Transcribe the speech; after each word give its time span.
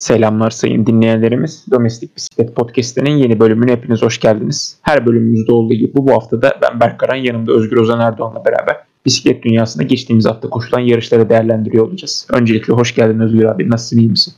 Selamlar 0.00 0.50
sayın 0.50 0.86
dinleyenlerimiz. 0.86 1.64
Domestik 1.70 2.16
Bisiklet 2.16 2.56
Podcast'inin 2.56 3.10
yeni 3.10 3.40
bölümüne 3.40 3.72
hepiniz 3.72 4.02
hoş 4.02 4.20
geldiniz. 4.20 4.78
Her 4.82 5.06
bölümümüzde 5.06 5.52
olduğu 5.52 5.74
gibi 5.74 5.92
bu 5.94 6.12
hafta 6.12 6.42
da 6.42 6.58
ben 6.62 6.80
Berk 6.80 7.00
Karan, 7.00 7.16
yanımda 7.16 7.52
Özgür 7.52 7.76
Ozan 7.76 8.00
Erdoğan'la 8.00 8.44
beraber 8.44 8.76
bisiklet 9.06 9.42
dünyasında 9.42 9.82
geçtiğimiz 9.84 10.26
hafta 10.26 10.50
koşulan 10.50 10.80
yarışları 10.80 11.28
değerlendiriyor 11.28 11.86
olacağız. 11.86 12.26
Öncelikle 12.32 12.72
hoş 12.72 12.94
geldin 12.94 13.20
Özgür 13.20 13.44
abi. 13.44 13.70
Nasılsın, 13.70 13.98
iyi 13.98 14.08
misin? 14.08 14.34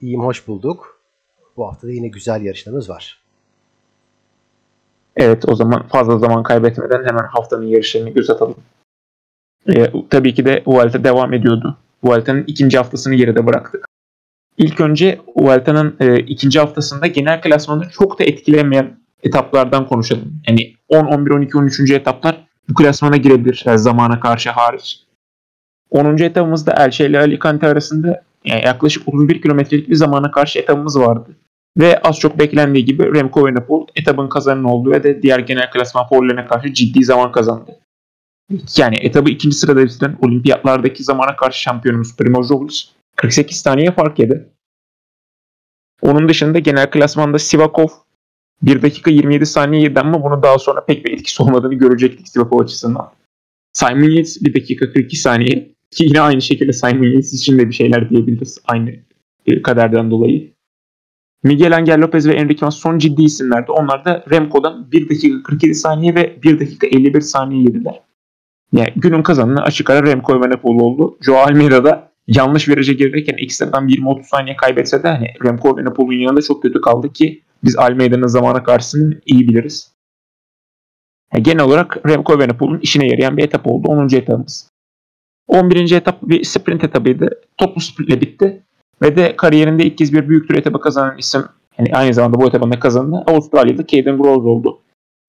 İyiyim, 0.00 0.20
hoş 0.20 0.48
bulduk. 0.48 1.00
Bu 1.56 1.66
hafta 1.66 1.86
da 1.86 1.92
yine 1.92 2.08
güzel 2.08 2.42
yarışlarımız 2.42 2.90
var. 2.90 3.22
Evet, 5.16 5.48
o 5.48 5.54
zaman 5.54 5.86
fazla 5.88 6.18
zaman 6.18 6.42
kaybetmeden 6.42 7.04
hemen 7.04 7.24
haftanın 7.24 7.66
yarışlarını 7.66 8.10
göz 8.10 8.30
atalım. 8.30 8.56
Ee, 9.68 9.92
tabii 10.10 10.34
ki 10.34 10.44
de 10.44 10.62
Vuelta 10.66 11.04
devam 11.04 11.32
ediyordu. 11.32 11.76
Vuelta'nın 12.04 12.44
ikinci 12.46 12.78
haftasını 12.78 13.14
geride 13.14 13.46
bıraktık. 13.46 13.93
İlk 14.58 14.80
önce 14.80 15.20
Vuelta'nın 15.36 15.96
e, 16.00 16.18
ikinci 16.18 16.58
haftasında 16.58 17.06
genel 17.06 17.40
klasmanı 17.40 17.90
çok 17.90 18.18
da 18.18 18.24
etkilemeyen 18.24 18.98
etaplardan 19.22 19.88
konuşalım. 19.88 20.40
Yani 20.48 20.74
10, 20.88 21.04
11, 21.04 21.30
12, 21.30 21.58
13. 21.58 21.90
etaplar 21.90 22.46
bu 22.68 22.74
klasmana 22.74 23.16
girebilir 23.16 23.62
yani 23.66 23.78
zamana 23.78 24.20
karşı 24.20 24.50
hariç. 24.50 25.00
10. 25.90 26.16
etapımızda 26.16 26.72
Elche 26.72 27.06
ile 27.06 27.18
Alicante 27.18 27.68
arasında 27.68 28.22
yani 28.44 28.64
yaklaşık 28.64 29.08
31 29.08 29.42
kilometrelik 29.42 29.88
bir 29.88 29.94
zamana 29.94 30.30
karşı 30.30 30.58
etapımız 30.58 30.98
vardı. 30.98 31.36
Ve 31.78 31.98
az 31.98 32.18
çok 32.18 32.38
beklendiği 32.38 32.84
gibi 32.84 33.14
Remco 33.14 33.40
Evenepoel 33.40 33.86
etabın 33.96 34.28
kazanın 34.28 34.64
olduğu 34.64 34.90
ve 34.90 35.02
de 35.02 35.22
diğer 35.22 35.38
genel 35.38 35.70
klasman 35.70 36.08
favorilerine 36.08 36.46
karşı 36.46 36.74
ciddi 36.74 37.04
zaman 37.04 37.32
kazandı. 37.32 37.70
Yani 38.76 38.96
etabı 39.00 39.30
ikinci 39.30 39.56
sırada 39.56 39.84
bitiren 39.84 40.16
olimpiyatlardaki 40.22 41.04
zamana 41.04 41.36
karşı 41.36 41.60
şampiyonumuz 41.60 42.16
Primoz 42.16 42.50
Roglic 42.50 42.84
48 43.16 43.56
saniye 43.56 43.92
fark 43.92 44.18
yedi. 44.18 44.48
Onun 46.02 46.28
dışında 46.28 46.58
genel 46.58 46.90
klasmanda 46.90 47.38
Sivakov 47.38 47.88
1 48.62 48.82
dakika 48.82 49.10
27 49.10 49.46
saniye 49.46 49.82
yedi 49.82 50.00
ama 50.00 50.22
bunu 50.24 50.42
daha 50.42 50.58
sonra 50.58 50.84
pek 50.84 51.04
bir 51.04 51.12
etkisi 51.12 51.42
olmadığını 51.42 51.74
görecektik 51.74 52.28
Sivakov 52.28 52.60
açısından. 52.60 53.10
Simon 53.72 54.10
Yates 54.10 54.42
1 54.42 54.54
dakika 54.54 54.92
42 54.92 55.16
saniye 55.16 55.74
ki 55.90 56.04
yine 56.04 56.20
aynı 56.20 56.42
şekilde 56.42 56.72
Simon 56.72 57.04
Yates 57.04 57.32
için 57.34 57.58
de 57.58 57.68
bir 57.68 57.74
şeyler 57.74 58.10
diyebiliriz 58.10 58.58
aynı 58.64 58.94
e, 59.46 59.62
kaderden 59.62 60.10
dolayı. 60.10 60.54
Miguel 61.42 61.76
Angel 61.76 62.00
Lopez 62.00 62.28
ve 62.28 62.34
Enrique 62.34 62.66
Mas 62.66 62.76
son 62.76 62.98
ciddi 62.98 63.22
isimlerdi. 63.22 63.72
Onlar 63.72 64.04
da 64.04 64.24
Remco'dan 64.30 64.92
1 64.92 65.08
dakika 65.08 65.42
47 65.42 65.74
saniye 65.74 66.14
ve 66.14 66.42
1 66.42 66.60
dakika 66.60 66.86
51 66.86 67.20
saniye 67.20 67.62
yediler. 67.62 68.00
Yani 68.72 68.92
günün 68.96 69.22
kazanını 69.22 69.62
açık 69.62 69.90
ara 69.90 70.06
Remco 70.06 70.36
Evenepoel 70.36 70.80
oldu. 70.80 71.18
Joao 71.20 71.38
Almeida 71.38 71.84
da 71.84 72.13
yanlış 72.26 72.68
viraja 72.68 72.92
girirken 72.92 73.36
ekstradan 73.38 73.88
20-30 73.88 74.22
saniye 74.22 74.56
kaybetse 74.56 75.02
de 75.02 75.08
hani 75.08 75.26
Remco 75.44 75.74
Evenepoel'un 75.74 76.12
yanında 76.12 76.42
çok 76.42 76.62
kötü 76.62 76.80
kaldı 76.80 77.12
ki 77.12 77.42
biz 77.64 77.76
Almeida'nın 77.76 78.26
zamana 78.26 78.62
karşısını 78.62 79.20
iyi 79.26 79.48
biliriz. 79.48 79.92
Yani 81.34 81.42
genel 81.42 81.64
olarak 81.64 82.06
Remco 82.06 82.34
Evenepoel'un 82.34 82.78
işine 82.78 83.06
yarayan 83.06 83.36
bir 83.36 83.44
etap 83.44 83.66
oldu. 83.66 83.88
10. 83.88 84.16
etapımız. 84.16 84.68
11. 85.48 85.92
etap 85.92 86.22
bir 86.22 86.44
sprint 86.44 86.84
etabıydı. 86.84 87.30
Toplu 87.58 87.80
sprintle 87.80 88.20
bitti. 88.20 88.62
Ve 89.02 89.16
de 89.16 89.36
kariyerinde 89.36 89.84
ilk 89.84 89.98
kez 89.98 90.12
bir 90.12 90.28
büyük 90.28 90.48
tur 90.48 90.54
etabı 90.54 90.80
kazanan 90.80 91.18
isim 91.18 91.44
yani 91.78 91.88
aynı 91.92 92.14
zamanda 92.14 92.40
bu 92.40 92.46
etabında 92.46 92.80
kazanan 92.80 93.24
Avustralyalı 93.26 93.86
Caden 93.86 94.18
Groves 94.18 94.46
oldu. 94.46 94.80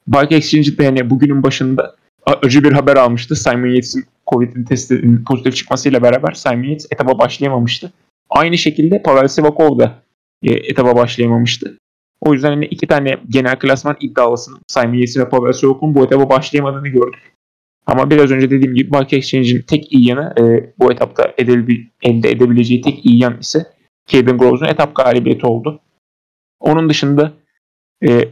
Bike 0.08 0.36
Exchange'de 0.36 0.84
yani 0.84 1.10
bugünün 1.10 1.44
başında 1.44 1.96
acı 2.26 2.64
bir 2.64 2.72
haber 2.72 2.96
almıştı. 2.96 3.36
Simon 3.36 3.68
Yates'in 3.68 4.06
Covid'in 4.32 4.64
testi 4.64 5.24
pozitif 5.28 5.56
çıkmasıyla 5.56 6.02
beraber 6.02 6.32
Simon 6.32 6.64
Yates 6.64 6.88
etaba 6.92 7.20
başlayamamıştı. 7.20 7.94
Aynı 8.30 8.58
şekilde 8.58 9.02
Pavel 9.02 9.28
Sivakov 9.28 9.80
da 9.80 10.04
e, 10.44 10.54
etaba 10.54 10.96
başlayamamıştı. 10.96 11.78
O 12.22 12.34
yüzden 12.34 12.50
hani 12.50 12.66
iki 12.66 12.88
tane 12.88 13.18
genel 13.30 13.60
klasman 13.60 13.98
iddialısının 14.00 14.60
Simon 14.68 14.94
Yates 14.94 15.18
ve 15.18 15.30
Pavel 15.30 15.54
Sivakov'un 15.54 15.96
bu 15.96 16.06
etaba 16.06 16.30
başlayamadığını 16.30 16.88
gördük. 16.88 17.36
Ama 17.86 18.10
biraz 18.10 18.32
önce 18.32 18.50
dediğim 18.50 18.76
gibi 18.76 18.92
Bike 18.94 19.18
Exchange'in 19.18 19.62
tek 19.62 19.94
iyi 19.94 20.08
yanı 20.08 20.34
e, 20.40 20.74
bu 20.80 20.92
etapta 20.92 21.34
edebil, 21.38 21.86
elde 22.04 22.32
edebileceği 22.32 22.82
tek 22.82 23.06
iyi 23.06 23.22
yan 23.22 23.40
ise 23.40 23.66
Caden 24.08 24.38
Groves'un 24.38 24.66
etap 24.66 24.96
galibiyeti 24.96 25.46
oldu. 25.46 25.80
Onun 26.60 26.90
dışında 26.90 27.34
e, 28.08 28.30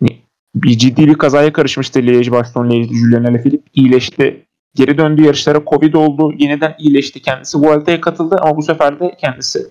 hani 0.00 0.18
bir 0.54 0.78
ciddi 0.78 1.06
bir 1.06 1.14
kazaya 1.14 1.52
karışmıştı 1.52 2.00
Liège 2.00 2.30
Bastogne 2.30 2.74
Liège'de 2.74 2.94
Julien 2.94 3.24
Alaphilippe 3.24 3.70
iyileşti. 3.74 4.47
Geri 4.78 4.98
döndü 4.98 5.22
yarışlara 5.22 5.62
Covid 5.66 5.94
oldu. 5.94 6.32
Yeniden 6.38 6.74
iyileşti 6.78 7.22
kendisi. 7.22 7.58
Vuelta'ya 7.58 8.00
katıldı 8.00 8.36
ama 8.40 8.56
bu 8.56 8.62
sefer 8.62 9.00
de 9.00 9.16
kendisi 9.20 9.66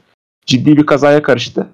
ciddi 0.45 0.77
bir 0.77 0.85
kazaya 0.85 1.21
karıştı. 1.21 1.67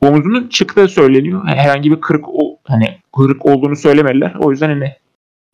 Omuzunun 0.00 0.48
çıktığı 0.48 0.88
söyleniyor. 0.88 1.46
Herhangi 1.46 1.90
bir 1.90 2.00
kırık 2.00 2.28
o, 2.28 2.58
hani 2.64 2.98
kırık 3.16 3.46
olduğunu 3.46 3.76
söylemediler. 3.76 4.34
O 4.40 4.50
yüzden 4.50 4.68
hani 4.68 4.92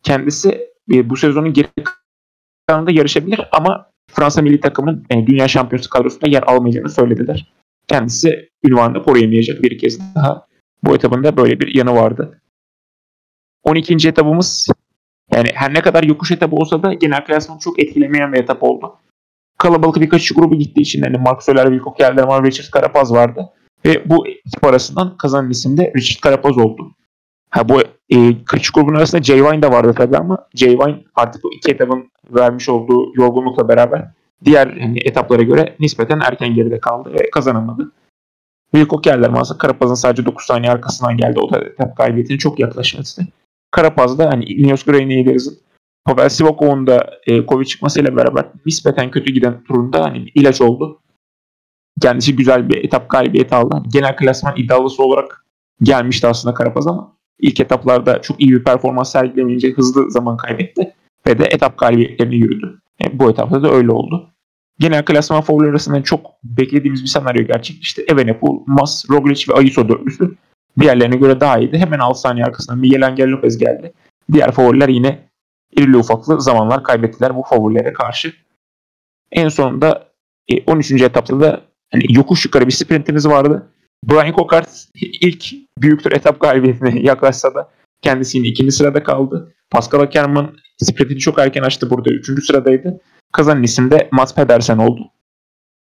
kendisi 0.03 0.69
e, 0.93 1.09
bu 1.09 1.17
sezonun 1.17 1.53
geri 1.53 1.67
kalanında 2.67 2.91
yarışabilir 2.91 3.41
ama 3.51 3.89
Fransa 4.11 4.41
milli 4.41 4.59
takımının 4.59 5.05
e, 5.09 5.27
dünya 5.27 5.47
şampiyonası 5.47 5.89
kadrosunda 5.89 6.27
yer 6.27 6.43
almayacağını 6.43 6.89
söylediler. 6.89 7.53
Kendisi 7.87 8.49
ünvanını 8.63 9.03
koruyamayacak 9.03 9.61
bir 9.61 9.77
kez 9.77 10.15
daha. 10.15 10.47
Bu 10.83 10.95
etabında 10.95 11.37
böyle 11.37 11.59
bir 11.59 11.75
yanı 11.75 11.93
vardı. 11.93 12.41
12. 13.63 14.07
etabımız 14.07 14.67
yani 15.33 15.49
her 15.53 15.73
ne 15.73 15.81
kadar 15.81 16.03
yokuş 16.03 16.31
etabı 16.31 16.55
olsa 16.55 16.83
da 16.83 16.93
genel 16.93 17.25
klasmanı 17.25 17.59
çok 17.59 17.79
etkilemeyen 17.79 18.33
bir 18.33 18.39
etap 18.39 18.63
oldu. 18.63 18.95
Kalabalık 19.57 20.01
birkaç 20.01 20.31
grubu 20.31 20.55
gittiği 20.55 20.81
için 20.81 21.01
hani 21.01 21.17
Mark 21.17 21.43
Soler, 21.43 21.65
Wilco 21.65 21.93
Kelderman, 21.93 22.43
Richard 22.43 22.73
Carapaz 22.73 23.13
vardı. 23.13 23.49
Ve 23.85 24.09
bu 24.09 24.27
ekip 24.27 24.63
arasından 24.63 25.17
kazanan 25.17 25.49
isim 25.49 25.77
de 25.77 25.93
Richard 25.97 26.23
Carapaz 26.23 26.57
oldu. 26.57 26.91
Ha 27.49 27.69
bu 27.69 27.81
e, 28.09 28.43
kaçış 28.45 28.71
grubun 28.71 28.95
arasında 28.95 29.23
Jay 29.23 29.43
Vine 29.43 29.61
de 29.61 29.71
vardı 29.71 29.93
tabii 29.97 30.17
ama 30.17 30.47
Jay 30.55 30.69
Vine 30.69 31.03
artık 31.15 31.43
bu 31.43 31.53
iki 31.53 31.71
etapın 31.71 32.11
vermiş 32.29 32.69
olduğu 32.69 33.11
yorgunlukla 33.15 33.69
beraber 33.69 34.11
diğer 34.45 34.67
hani, 34.67 34.99
etaplara 35.05 35.41
göre 35.41 35.75
nispeten 35.79 36.19
erken 36.19 36.55
geride 36.55 36.79
kaldı 36.79 37.13
ve 37.13 37.29
kazanamadı. 37.29 37.91
Wilco 38.71 39.01
Kelderman 39.01 39.41
ise 39.41 39.53
Carapaz'ın 39.61 39.95
sadece 39.95 40.25
9 40.25 40.45
saniye 40.45 40.71
arkasından 40.71 41.17
geldi. 41.17 41.39
O 41.39 41.53
da 41.53 41.59
etap 41.59 41.97
kaybetini 41.97 42.37
çok 42.37 42.59
yaklaşmıştı. 42.59 43.21
Karapaz'da 43.71 44.29
hani 44.29 44.45
Ineos 44.45 44.83
Grenadiers'ın 44.83 45.57
Pavel 46.05 46.29
Sivakov'un 46.29 46.87
da 46.87 47.09
e, 47.27 47.45
Covid 47.45 47.65
çıkmasıyla 47.65 48.15
beraber 48.15 48.45
nispeten 48.65 49.11
kötü 49.11 49.33
giden 49.33 49.63
turunda 49.63 50.03
hani 50.03 50.25
ilaç 50.35 50.61
oldu. 50.61 51.01
Kendisi 52.01 52.35
güzel 52.35 52.69
bir 52.69 52.83
etap 52.83 53.09
galibiyeti 53.09 53.55
aldı. 53.55 53.75
Hani 53.75 53.89
genel 53.89 54.15
klasman 54.15 54.53
iddialısı 54.57 55.03
olarak 55.03 55.45
gelmişti 55.81 56.27
aslında 56.27 56.53
Karapaz 56.53 56.87
ama 56.87 57.17
ilk 57.39 57.59
etaplarda 57.59 58.21
çok 58.21 58.41
iyi 58.41 58.51
bir 58.51 58.63
performans 58.63 59.11
sergilemeyince 59.11 59.71
hızlı 59.71 60.11
zaman 60.11 60.37
kaybetti 60.37 60.93
ve 61.27 61.39
de 61.39 61.43
etap 61.43 61.77
galibiyetlerini 61.77 62.35
yürüdü. 62.35 62.81
E, 63.03 63.19
bu 63.19 63.31
etapta 63.31 63.63
da 63.63 63.71
öyle 63.71 63.91
oldu. 63.91 64.27
Genel 64.79 65.05
klasman 65.05 65.41
favori 65.41 65.69
arasında 65.69 66.03
çok 66.03 66.25
beklediğimiz 66.43 67.03
bir 67.03 67.07
senaryo 67.07 67.43
gerçekleşti. 67.43 68.05
Evenepoel, 68.07 68.59
Mas, 68.67 69.09
Roglic 69.09 69.53
ve 69.53 69.57
Ayuso 69.57 69.89
dörtlüsü 69.89 70.35
diğerlerine 70.79 71.15
göre 71.15 71.39
daha 71.39 71.59
iyiydi. 71.59 71.77
Hemen 71.77 71.99
6 71.99 72.19
saniye 72.19 72.45
arkasından 72.45 72.79
Miguel 72.79 73.05
Angel 73.05 73.27
Lopez 73.27 73.57
geldi. 73.57 73.93
Diğer 74.31 74.51
favoriler 74.51 74.89
yine 74.89 75.29
irili 75.77 75.97
ufaklı 75.97 76.41
zamanlar 76.41 76.83
kaybettiler 76.83 77.35
bu 77.35 77.43
favorilere 77.43 77.93
karşı. 77.93 78.33
En 79.31 79.49
sonunda 79.49 80.07
13. 80.67 80.91
E, 80.91 81.05
etapta 81.05 81.39
da 81.39 81.61
hani 81.91 82.03
yokuş 82.09 82.45
yukarı 82.45 82.67
bir 82.67 82.71
sprintimiz 82.71 83.27
vardı. 83.27 83.67
Brian 84.03 84.35
Cockart 84.35 84.87
ilk 85.21 85.45
büyük 85.77 86.03
tur 86.03 86.11
etap 86.11 86.39
galibiyetine 86.39 86.99
yaklaşsa 87.01 87.55
da 87.55 87.69
kendisi 88.01 88.37
yine 88.37 88.47
ikinci 88.47 88.71
sırada 88.71 89.03
kaldı. 89.03 89.53
Pascal 89.71 89.99
Ackermann 89.99 90.57
sprintini 90.77 91.19
çok 91.19 91.39
erken 91.39 91.63
açtı 91.63 91.89
burada. 91.89 92.09
Üçüncü 92.09 92.41
sıradaydı. 92.41 93.01
Kazanan 93.31 93.63
isim 93.63 93.91
de 93.91 94.09
Mats 94.11 94.35
Pedersen 94.35 94.77
oldu. 94.77 95.11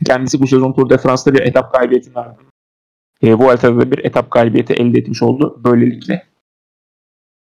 Kendisi 0.06 0.41
bu 0.41 0.47
sezon 0.47 0.72
Tour 0.72 0.91
de 0.91 0.98
France'da 0.98 1.34
bir 1.34 1.40
etap 1.40 1.75
galibiyetinin 1.75 2.14
ardından 2.14 2.56
e, 3.23 3.35
Vuelta'da 3.35 3.81
da 3.81 3.91
bir 3.91 4.05
etap 4.05 4.31
galibiyeti 4.31 4.73
elde 4.73 4.99
etmiş 4.99 5.23
oldu 5.23 5.61
böylelikle. 5.65 6.27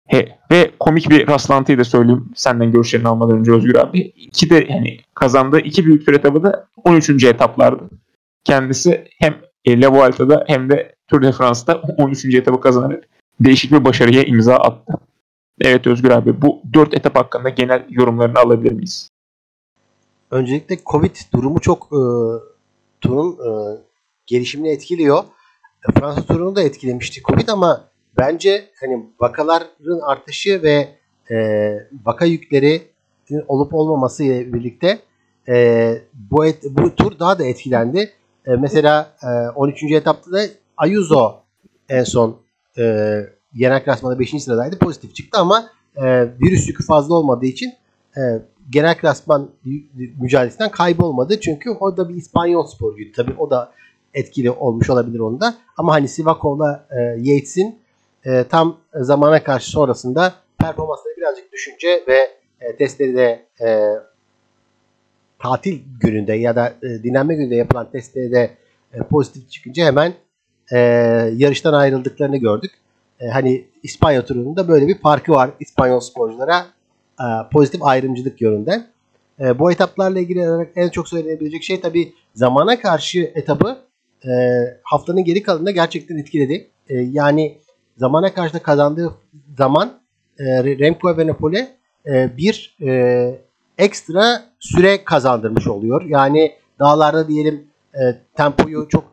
He, 0.07 0.39
ve 0.51 0.71
komik 0.79 1.09
bir 1.09 1.27
rastlantıyı 1.27 1.77
da 1.77 1.83
söyleyeyim 1.83 2.31
senden 2.35 2.71
görüşlerini 2.71 3.07
almadan 3.07 3.39
önce 3.39 3.51
Özgür 3.51 3.75
abi. 3.75 3.99
İki 3.99 4.49
de 4.49 4.67
yani 4.69 4.97
kazandığı 5.15 5.59
iki 5.59 5.85
büyük 5.85 6.05
tur 6.05 6.13
etabı 6.13 6.43
da 6.43 6.67
13. 6.83 7.23
etaplardı. 7.23 7.89
Kendisi 8.43 9.07
hem 9.19 9.35
e, 9.65 9.81
La 9.81 9.91
Vuelta'da 9.91 10.43
hem 10.47 10.69
de 10.69 10.95
Tour 11.07 11.21
de 11.21 11.31
France'da 11.31 11.81
13. 11.97 12.25
etabı 12.25 12.61
kazanarak 12.61 13.03
değişik 13.39 13.71
bir 13.71 13.85
başarıya 13.85 14.23
imza 14.23 14.55
attı. 14.55 14.93
Evet 15.61 15.87
Özgür 15.87 16.09
abi 16.09 16.41
bu 16.41 16.61
4 16.73 16.93
etap 16.93 17.15
hakkında 17.15 17.49
genel 17.49 17.85
yorumlarını 17.89 18.39
alabilir 18.39 18.71
miyiz? 18.71 19.09
Öncelikle 20.31 20.77
Covid 20.85 21.15
durumu 21.33 21.59
çok 21.59 21.83
e, 21.83 22.01
turun 23.01 23.31
e, 23.31 23.51
gelişimini 24.25 24.69
etkiliyor. 24.69 25.23
Fransa 25.99 26.21
turunu 26.21 26.55
da 26.55 26.61
etkilemişti 26.61 27.21
Covid 27.21 27.47
ama 27.47 27.83
bence 28.17 28.69
hani 28.79 29.05
vakaların 29.19 29.99
artışı 30.07 30.63
ve 30.63 30.87
e, 31.31 31.37
vaka 32.05 32.25
yükleri 32.25 32.81
olup 33.47 33.73
olmaması 33.73 34.23
ile 34.23 34.53
birlikte 34.53 34.99
e, 35.49 35.97
bu 36.13 36.45
et, 36.45 36.63
bu 36.69 36.95
tur 36.95 37.19
daha 37.19 37.39
da 37.39 37.45
etkilendi. 37.45 38.11
E, 38.45 38.51
mesela 38.55 39.13
e, 39.23 39.49
13. 39.55 39.83
etapta 39.83 40.31
da 40.31 40.41
Ayuso 40.77 41.35
en 41.89 42.03
son 42.03 42.37
e, 42.77 42.83
genel 43.53 43.83
klasmanda 43.83 44.19
5. 44.19 44.43
sıradaydı. 44.43 44.79
Pozitif 44.79 45.15
çıktı 45.15 45.39
ama 45.39 45.69
e, 45.95 46.03
virüs 46.39 46.67
yükü 46.67 46.85
fazla 46.85 47.15
olmadığı 47.15 47.45
için 47.45 47.73
e, 48.17 48.21
genel 48.69 48.97
klasman 48.97 49.49
mücadelesinden 50.19 50.71
kaybolmadı. 50.71 51.39
Çünkü 51.39 51.69
o 51.69 51.97
da 51.97 52.09
bir 52.09 52.15
İspanyol 52.15 52.65
sporcuydu. 52.65 53.11
Tabii 53.15 53.33
o 53.37 53.49
da 53.49 53.71
etkili 54.13 54.51
olmuş 54.51 54.89
olabilir 54.89 55.19
onda. 55.19 55.55
Ama 55.77 55.93
hani 55.93 56.07
Sivakov'la 56.07 56.87
e, 56.91 57.01
Yates'in 57.01 57.79
e, 58.25 58.43
tam 58.43 58.77
zamana 58.93 59.43
karşı 59.43 59.69
sonrasında 59.69 60.33
performansları 60.57 61.17
birazcık 61.17 61.51
düşünce 61.51 62.03
ve 62.07 62.31
e, 62.61 62.75
testleri 62.75 63.15
de 63.15 63.45
e, 63.61 63.79
tatil 65.39 65.79
gününde 65.99 66.33
ya 66.33 66.55
da 66.55 66.73
e, 66.83 67.03
dinlenme 67.03 67.35
gününde 67.35 67.55
yapılan 67.55 67.91
testleri 67.91 68.31
de 68.31 68.51
e, 68.93 68.97
pozitif 68.99 69.49
çıkınca 69.49 69.85
hemen 69.85 70.13
e, 70.71 70.77
yarıştan 71.35 71.73
ayrıldıklarını 71.73 72.37
gördük. 72.37 72.71
E, 73.19 73.27
hani 73.27 73.65
İspanya 73.83 74.25
turunda 74.25 74.67
böyle 74.67 74.87
bir 74.87 74.97
farkı 74.97 75.31
var 75.31 75.49
İspanyol 75.59 75.99
sporculara 75.99 76.65
e, 77.19 77.25
pozitif 77.53 77.83
ayrımcılık 77.83 78.41
yönünden. 78.41 78.87
E, 79.39 79.59
bu 79.59 79.71
etaplarla 79.71 80.19
ilgili 80.19 80.49
olarak 80.49 80.71
en 80.75 80.89
çok 80.89 81.07
söylenebilecek 81.07 81.63
şey 81.63 81.81
tabii 81.81 82.13
zamana 82.33 82.79
karşı 82.79 83.31
etabı 83.35 83.77
e, 84.25 84.31
haftanın 84.83 85.23
geri 85.23 85.43
kalanında 85.43 85.71
gerçekten 85.71 86.17
etkiledi. 86.17 86.67
E, 86.89 86.95
yani 86.97 87.57
zamana 87.97 88.33
karşı 88.33 88.53
da 88.53 88.59
kazandığı 88.59 89.13
zaman 89.57 89.99
e, 90.39 90.43
Remco 90.63 91.11
Evenepoel'e 91.11 91.77
e, 92.05 92.37
bir 92.37 92.77
e, 92.81 93.41
ekstra 93.77 94.43
süre 94.59 95.03
kazandırmış 95.03 95.67
oluyor. 95.67 96.01
Yani 96.05 96.51
dağlarda 96.79 97.27
diyelim 97.27 97.67
e, 97.93 97.99
tempoyu 98.37 98.87
çok 98.89 99.03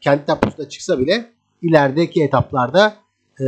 kendi 0.00 0.24
temposunda 0.26 0.68
çıksa 0.68 0.98
bile 0.98 1.24
ilerideki 1.62 2.22
etaplarda 2.22 2.94
e, 3.40 3.46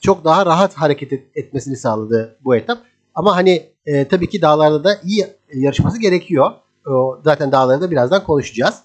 çok 0.00 0.24
daha 0.24 0.46
rahat 0.46 0.74
hareket 0.74 1.12
et, 1.12 1.24
etmesini 1.34 1.76
sağladı 1.76 2.36
bu 2.44 2.56
etap. 2.56 2.78
Ama 3.14 3.36
hani 3.36 3.62
e, 3.86 4.08
tabii 4.08 4.28
ki 4.28 4.42
dağlarda 4.42 4.84
da 4.84 4.98
iyi 5.04 5.26
yarışması 5.54 6.00
gerekiyor. 6.00 6.52
O, 6.86 7.20
zaten 7.24 7.52
dağlarda 7.52 7.90
birazdan 7.90 8.24
konuşacağız. 8.24 8.82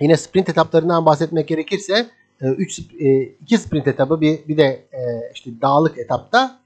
Yine 0.00 0.16
sprint 0.16 0.48
etaplarından 0.48 1.06
bahsetmek 1.06 1.48
gerekirse 1.48 2.06
3 2.40 2.78
e, 2.78 2.82
2 3.22 3.54
e, 3.54 3.58
sprint 3.58 3.88
etabı 3.88 4.20
bir 4.20 4.48
bir 4.48 4.56
de 4.56 4.64
e, 4.92 5.00
işte 5.34 5.50
dağlık 5.62 5.98
etapta 5.98 6.60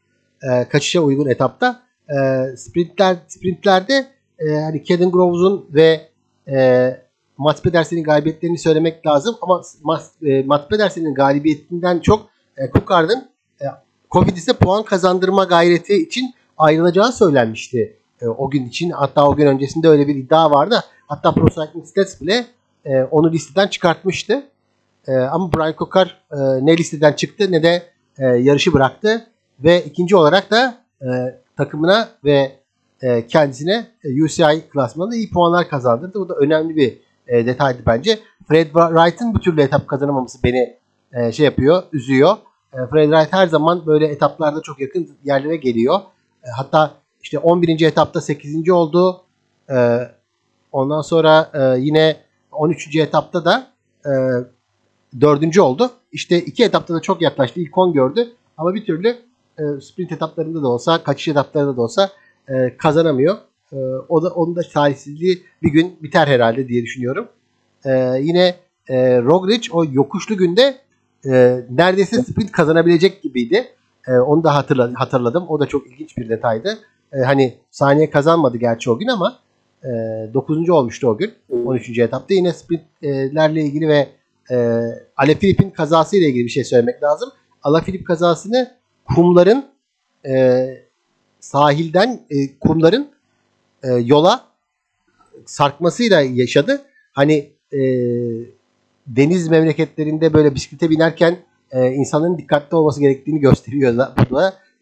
kaçışa 0.68 1.00
uygun 1.00 1.28
etapta 1.28 1.82
sprintler 2.56 3.16
sprintlerde 3.28 4.06
hani 4.38 4.84
Caden 4.84 5.10
Groves'un 5.10 5.66
ve 5.74 6.08
Mats 7.38 7.62
Pedersen'in 7.62 8.04
galibiyetlerini 8.04 8.58
söylemek 8.58 9.06
lazım 9.06 9.36
ama 9.42 9.62
Mats, 10.44 10.68
Pedersen'in 10.68 11.14
galibiyetinden 11.14 12.00
çok 12.00 12.28
Cookard'ın 12.72 13.28
e, 13.60 13.64
Covid 14.10 14.36
ise 14.36 14.52
puan 14.52 14.82
kazandırma 14.82 15.44
gayreti 15.44 15.94
için 15.94 16.34
ayrılacağı 16.58 17.12
söylenmişti 17.12 17.96
o 18.36 18.50
gün 18.50 18.66
için. 18.66 18.90
Hatta 18.90 19.28
o 19.28 19.36
gün 19.36 19.46
öncesinde 19.46 19.88
öyle 19.88 20.08
bir 20.08 20.14
iddia 20.14 20.50
vardı. 20.50 20.84
Hatta 21.06 21.34
Pro 21.34 21.48
Cycling 21.48 21.86
Stats 21.86 22.20
bile 22.20 22.46
e, 22.84 23.02
onu 23.02 23.32
listeden 23.32 23.68
çıkartmıştı. 23.68 24.42
E, 25.08 25.16
ama 25.16 25.52
Brian 25.52 25.74
Cookar 25.78 26.22
e, 26.32 26.36
ne 26.66 26.76
listeden 26.76 27.12
çıktı 27.12 27.52
ne 27.52 27.62
de 27.62 27.82
e, 28.18 28.26
yarışı 28.26 28.72
bıraktı. 28.72 29.26
Ve 29.60 29.84
ikinci 29.84 30.16
olarak 30.16 30.50
da 30.50 30.74
e, 31.02 31.06
takımına 31.56 32.08
ve 32.24 32.52
e, 33.02 33.26
kendisine 33.26 33.86
e, 34.04 34.22
UCI 34.22 34.68
klasmanında 34.72 35.16
iyi 35.16 35.30
puanlar 35.30 35.68
kazandırdı. 35.68 36.20
Bu 36.20 36.28
da 36.28 36.34
önemli 36.34 36.76
bir 36.76 36.98
e, 37.26 37.46
detaydı 37.46 37.78
bence. 37.86 38.18
Fred 38.48 38.66
Wright'ın 38.66 39.34
bu 39.34 39.40
türlü 39.40 39.62
etap 39.62 39.88
kazanamaması 39.88 40.42
beni 40.44 40.76
e, 41.12 41.32
şey 41.32 41.44
yapıyor, 41.44 41.82
üzüyor. 41.92 42.36
E, 42.72 42.76
Fred 42.90 43.10
Wright 43.10 43.32
her 43.32 43.46
zaman 43.46 43.86
böyle 43.86 44.06
etaplarda 44.06 44.62
çok 44.62 44.80
yakın 44.80 45.08
yerlere 45.24 45.56
geliyor. 45.56 46.00
E, 46.44 46.48
hatta 46.56 46.94
işte 47.22 47.38
11. 47.38 47.86
etapta 47.86 48.20
8. 48.20 48.70
oldu. 48.70 49.20
E, 49.70 49.98
ondan 50.72 51.00
sonra 51.00 51.50
e, 51.54 51.80
yine 51.80 52.16
13. 52.54 52.96
etapta 52.96 53.44
da 53.44 53.66
e, 54.06 54.12
4. 55.20 55.58
oldu. 55.58 55.90
İşte 56.12 56.38
iki 56.38 56.64
etapta 56.64 56.94
da 56.94 57.00
çok 57.00 57.22
yaklaştı. 57.22 57.60
İlk 57.60 57.78
10 57.78 57.92
gördü. 57.92 58.32
Ama 58.56 58.74
bir 58.74 58.84
türlü 58.84 59.08
e, 59.58 59.62
sprint 59.80 60.12
etaplarında 60.12 60.62
da 60.62 60.68
olsa, 60.68 61.02
kaçış 61.02 61.28
etaplarında 61.28 61.76
da 61.76 61.82
olsa 61.82 62.10
e, 62.48 62.76
kazanamıyor. 62.76 63.36
E, 63.72 63.76
o 64.08 64.22
da 64.22 64.28
onun 64.28 64.56
da 64.56 64.60
talihsizliği 64.72 65.42
bir 65.62 65.68
gün 65.68 65.96
biter 66.02 66.26
herhalde 66.26 66.68
diye 66.68 66.82
düşünüyorum. 66.82 67.28
E, 67.84 67.90
yine 68.20 68.54
e, 68.88 69.22
Roglic 69.22 69.68
o 69.72 69.84
yokuşlu 69.92 70.36
günde 70.36 70.78
e, 71.26 71.60
neredeyse 71.70 72.22
sprint 72.22 72.52
kazanabilecek 72.52 73.22
gibiydi. 73.22 73.68
E, 74.08 74.12
onu 74.12 74.44
da 74.44 74.54
hatırladım. 74.94 75.44
O 75.48 75.60
da 75.60 75.66
çok 75.66 75.86
ilginç 75.86 76.16
bir 76.16 76.28
detaydı. 76.28 76.78
E, 77.12 77.18
hani 77.18 77.54
saniye 77.70 78.10
kazanmadı 78.10 78.56
gerçi 78.56 78.90
o 78.90 78.98
gün 78.98 79.08
ama 79.08 79.38
e, 79.84 79.88
9. 80.34 80.70
olmuştu 80.70 81.08
o 81.08 81.16
gün. 81.16 81.32
13. 81.64 81.98
etapta. 81.98 82.34
Yine 82.34 82.52
sprintlerle 82.52 83.62
ilgili 83.62 83.88
ve 83.88 84.08
e, 84.50 84.56
Alaphilip'in 85.16 85.70
kazası 85.70 86.16
ile 86.16 86.28
ilgili 86.28 86.44
bir 86.44 86.50
şey 86.50 86.64
söylemek 86.64 87.02
lazım. 87.02 87.30
Alaphilip 87.62 88.06
kazasını 88.06 88.70
kumların 89.04 89.64
e, 90.26 90.66
sahilden 91.40 92.20
e, 92.30 92.58
kumların 92.58 93.08
e, 93.82 93.88
yola 93.88 94.44
sarkmasıyla 95.46 96.20
yaşadı. 96.20 96.82
Hani 97.12 97.52
e, 97.72 97.80
deniz 99.06 99.48
memleketlerinde 99.48 100.32
böyle 100.32 100.54
bisiklete 100.54 100.90
binerken 100.90 101.36
e, 101.72 101.88
insanların 101.88 102.38
dikkatli 102.38 102.76
olması 102.76 103.00
gerektiğini 103.00 103.40
gösteriyor 103.40 103.96
da. 103.98 104.14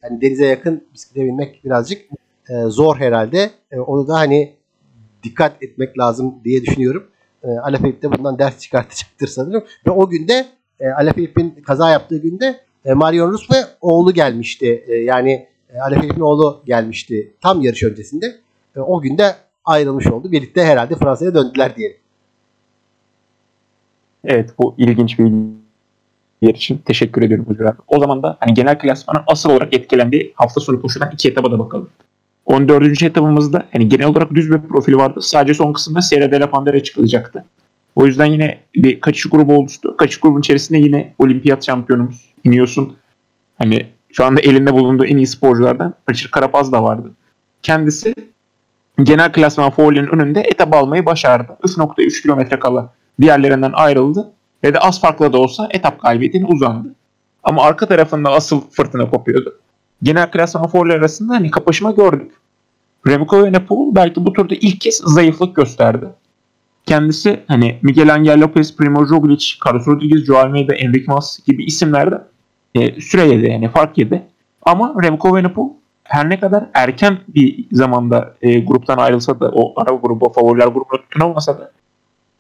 Yani 0.03 0.21
denize 0.21 0.47
yakın 0.47 0.85
bisiklete 0.95 1.27
binmek 1.27 1.65
birazcık 1.65 2.03
e, 2.49 2.55
zor 2.67 2.97
herhalde. 2.97 3.51
E, 3.73 3.79
onu 3.79 4.09
da 4.09 4.15
hani 4.15 4.53
dikkat 5.23 5.63
etmek 5.63 5.99
lazım 5.99 6.35
diye 6.45 6.63
düşünüyorum. 6.63 7.07
E, 7.45 7.49
Alaphilippe 7.49 8.03
de 8.03 8.19
bundan 8.19 8.39
ders 8.39 8.59
çıkartacaktır 8.59 9.27
sanırım. 9.27 9.65
Ve 9.87 9.91
o 9.91 10.09
günde 10.09 10.47
e, 10.81 10.89
Alaphilippe'in 10.89 11.51
kaza 11.51 11.91
yaptığı 11.91 12.19
günde 12.19 12.61
e, 12.85 12.93
Marion 12.93 13.33
Rus 13.33 13.51
ve 13.51 13.57
oğlu 13.81 14.15
gelmişti. 14.15 14.85
E, 14.87 14.95
yani 14.95 15.49
e, 15.75 15.81
Alaphilippe'in 15.81 16.21
oğlu 16.21 16.63
gelmişti 16.67 17.33
tam 17.41 17.61
yarış 17.61 17.83
öncesinde. 17.83 18.27
E, 18.77 18.81
o 18.81 19.01
günde 19.01 19.35
ayrılmış 19.65 20.07
oldu. 20.07 20.33
Birlikte 20.33 20.65
herhalde 20.65 20.97
Fransa'ya 20.97 21.35
döndüler 21.35 21.77
diyelim. 21.77 21.97
Evet 24.25 24.51
bu 24.59 24.75
ilginç 24.79 25.19
bir 25.19 25.33
yer 26.43 26.55
için 26.55 26.79
teşekkür 26.79 27.23
ediyorum 27.23 27.47
Hocam. 27.49 27.77
O 27.89 28.01
zaman 28.01 28.23
da 28.23 28.37
hani 28.41 28.55
genel 28.55 28.79
klasmanın 28.79 29.25
asıl 29.27 29.51
olarak 29.51 29.75
etkilendiği 29.75 30.33
hafta 30.37 30.61
sonu 30.61 30.83
koşulan 30.83 31.11
iki 31.13 31.29
etaba 31.29 31.51
da 31.53 31.59
bakalım. 31.59 31.91
14. 32.47 33.03
etabımızda 33.03 33.67
hani 33.73 33.89
genel 33.89 34.07
olarak 34.07 34.35
düz 34.35 34.51
bir 34.51 34.59
profil 34.59 34.95
vardı. 34.95 35.21
Sadece 35.23 35.55
son 35.55 35.73
kısımda 35.73 36.03
Sierra 36.03 36.33
de 36.33 36.41
la 36.41 36.51
Pandera 36.51 36.83
çıkılacaktı. 36.83 37.45
O 37.97 38.07
yüzden 38.07 38.27
yine 38.27 38.61
bir 38.75 39.01
kaçış 39.01 39.27
grubu 39.27 39.55
oluştu. 39.55 39.97
Kaçış 39.97 40.21
grubun 40.21 40.41
içerisinde 40.41 40.79
yine 40.79 41.15
olimpiyat 41.19 41.67
şampiyonumuz 41.67 42.35
iniyorsun. 42.45 42.97
Hani 43.59 43.87
şu 44.13 44.25
anda 44.25 44.41
elinde 44.41 44.73
bulunduğu 44.73 45.05
en 45.05 45.17
iyi 45.17 45.27
sporculardan 45.27 45.95
Richard 46.11 46.31
Karapaz 46.31 46.73
da 46.73 46.83
vardı. 46.83 47.11
Kendisi 47.63 48.15
genel 49.03 49.33
klasman 49.33 49.71
faulinin 49.71 50.07
önünde 50.07 50.41
etap 50.41 50.75
almayı 50.75 51.07
başardı. 51.07 51.57
3.3 51.63 52.23
kilometre 52.23 52.59
kala 52.59 52.93
diğerlerinden 53.21 53.73
ayrıldı 53.75 54.33
ve 54.65 54.75
de 54.75 54.79
az 54.79 55.01
farklı 55.01 55.33
da 55.33 55.39
olsa 55.39 55.69
etap 55.71 56.03
galibiyetine 56.03 56.47
uzandı. 56.47 56.95
Ama 57.43 57.63
arka 57.63 57.89
tarafında 57.89 58.31
asıl 58.31 58.61
fırtına 58.71 59.11
kopuyordu. 59.11 59.59
Genel 60.03 60.31
klasman 60.31 60.67
faulleri 60.67 60.99
arasında 60.99 61.35
hani 61.35 61.51
kapışma 61.51 61.91
gördük. 61.91 62.33
Remco 63.07 63.37
Evenepoel 63.37 63.95
belki 63.95 64.27
bu 64.27 64.33
turda 64.33 64.55
ilk 64.55 64.81
kez 64.81 64.95
zayıflık 64.95 65.57
gösterdi. 65.57 66.07
Kendisi 66.87 67.41
hani 67.49 67.79
Miguel 67.83 68.15
Angel 68.15 68.41
Lopez, 68.41 68.77
Primo 68.77 69.09
Roglic, 69.09 69.47
Carlos 69.67 69.87
Rodriguez, 69.87 70.25
Joao 70.25 70.39
Almeida, 70.39 70.75
Enrique 70.75 71.15
Mas 71.15 71.39
gibi 71.47 71.65
isimlerde 71.65 72.23
e, 72.75 73.01
süre 73.01 73.23
yedi 73.23 73.51
yani 73.51 73.69
fark 73.69 73.99
yedi. 73.99 74.23
Ama 74.63 74.95
Remco 75.03 75.29
Evenepoel 75.29 75.71
her 76.05 76.29
ne 76.29 76.41
kadar 76.41 76.65
erken 76.75 77.19
bir 77.29 77.65
zamanda 77.73 78.35
e, 78.43 78.61
gruptan 78.61 78.99
ayrılsa 78.99 79.41
da 79.41 79.51
o 79.55 79.81
ara 79.81 79.95
grubu 79.95 80.33
favoriler 80.33 80.67
grubuna 80.67 81.01
tutunamasa 81.01 81.59
da 81.59 81.73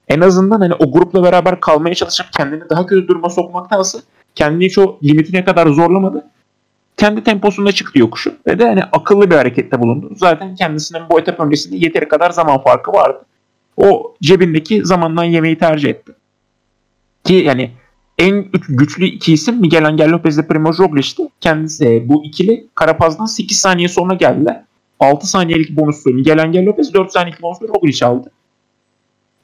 en 0.08 0.20
azından 0.20 0.60
hani 0.60 0.74
o 0.74 0.92
grupla 0.92 1.22
beraber 1.22 1.60
kalmaya 1.60 1.94
çalışıp 1.94 2.26
kendini 2.32 2.70
daha 2.70 2.86
kötü 2.86 3.08
duruma 3.08 3.30
sokmaktansa 3.30 3.98
kendini 4.34 4.64
hiç 4.64 4.78
o 4.78 4.98
limitine 5.04 5.44
kadar 5.44 5.66
zorlamadı. 5.66 6.26
Kendi 7.02 7.24
temposunda 7.24 7.72
çıktı 7.72 7.98
yokuşu 7.98 8.34
ve 8.46 8.58
de 8.58 8.66
hani 8.66 8.84
akıllı 8.84 9.30
bir 9.30 9.36
harekette 9.36 9.80
bulundu. 9.80 10.12
Zaten 10.16 10.54
kendisinin 10.54 11.02
bu 11.10 11.20
etap 11.20 11.40
öncesinde 11.40 11.76
yeteri 11.76 12.08
kadar 12.08 12.30
zaman 12.30 12.62
farkı 12.62 12.92
vardı. 12.92 13.24
O 13.76 14.14
cebindeki 14.22 14.86
zamandan 14.86 15.24
yemeği 15.24 15.58
tercih 15.58 15.90
etti. 15.90 16.12
Ki 17.24 17.34
yani 17.34 17.70
en 18.18 18.46
güçlü 18.68 19.04
iki 19.04 19.32
isim 19.32 19.60
Miguel 19.60 19.86
Angel 19.86 20.10
Lopez 20.10 20.38
ile 20.38 20.46
Primo 20.46 20.78
Roglic'ti. 20.78 21.22
Kendisi 21.40 21.86
e, 21.86 22.08
bu 22.08 22.24
ikili 22.24 22.66
Karapaz'dan 22.74 23.26
8 23.26 23.58
saniye 23.58 23.88
sonra 23.88 24.14
geldiler. 24.14 24.64
6 25.00 25.26
saniyelik 25.26 25.76
bonuslu 25.76 26.10
Miguel 26.10 26.42
Angel 26.42 26.66
Lopez 26.66 26.94
4 26.94 27.12
saniyelik 27.12 27.42
bonuslu 27.42 27.68
Roglic 27.68 28.06
aldı. 28.06 28.30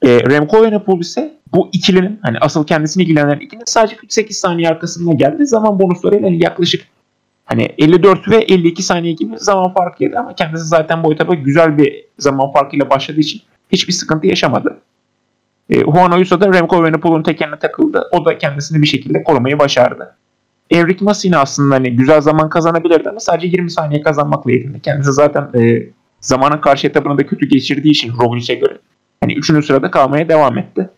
E, 0.01 0.19
Remco 0.19 0.57
Evenepoel 0.57 0.99
ise 0.99 1.33
bu 1.53 1.69
ikilinin 1.71 2.19
hani 2.21 2.37
asıl 2.41 2.65
kendisini 2.65 3.03
ilgilendiren 3.03 3.39
ikilinin 3.39 3.65
sadece 3.67 3.95
48 3.95 4.37
saniye 4.37 4.69
arkasında 4.69 5.13
geldi. 5.13 5.45
Zaman 5.45 5.79
bonuslarıyla 5.79 6.29
yaklaşık 6.29 6.98
hani 7.49 7.63
54 7.77 8.29
ve 8.29 8.35
52 8.37 8.83
saniye 8.83 9.13
gibi 9.13 9.39
zaman 9.39 9.73
farkı 9.73 10.03
yedi 10.03 10.19
ama 10.19 10.35
kendisi 10.35 10.63
zaten 10.63 11.03
bu 11.03 11.13
etapa 11.13 11.33
güzel 11.33 11.77
bir 11.77 12.05
zaman 12.17 12.51
farkıyla 12.51 12.89
başladığı 12.89 13.19
için 13.19 13.41
hiçbir 13.71 13.93
sıkıntı 13.93 14.27
yaşamadı. 14.27 14.77
E, 15.69 15.79
Juan 15.79 16.11
Ayuso 16.11 16.41
da 16.41 16.53
Remco 16.53 16.81
Evenepoel'un 16.81 17.23
tekerine 17.23 17.59
takıldı. 17.59 18.09
O 18.11 18.25
da 18.25 18.37
kendisini 18.37 18.81
bir 18.81 18.87
şekilde 18.87 19.23
korumayı 19.23 19.59
başardı. 19.59 20.15
Enric 20.71 21.05
Mas 21.05 21.25
yine 21.25 21.37
aslında 21.37 21.75
hani 21.75 21.95
güzel 21.95 22.21
zaman 22.21 22.49
kazanabilirdi 22.49 23.09
ama 23.09 23.19
sadece 23.19 23.47
20 23.47 23.71
saniye 23.71 24.01
kazanmakla 24.01 24.51
yetindi. 24.51 24.79
Kendisi 24.79 25.11
zaten 25.11 25.49
e, 25.59 25.83
zamana 26.21 26.61
karşı 26.61 26.87
etabını 26.87 27.17
da 27.17 27.25
kötü 27.25 27.45
geçirdiği 27.45 27.91
için 27.91 28.13
Roglic'e 28.21 28.55
göre 28.55 28.77
hani 29.21 29.33
3. 29.33 29.65
sırada 29.65 29.91
kalmaya 29.91 30.29
devam 30.29 30.57
etti. 30.57 30.89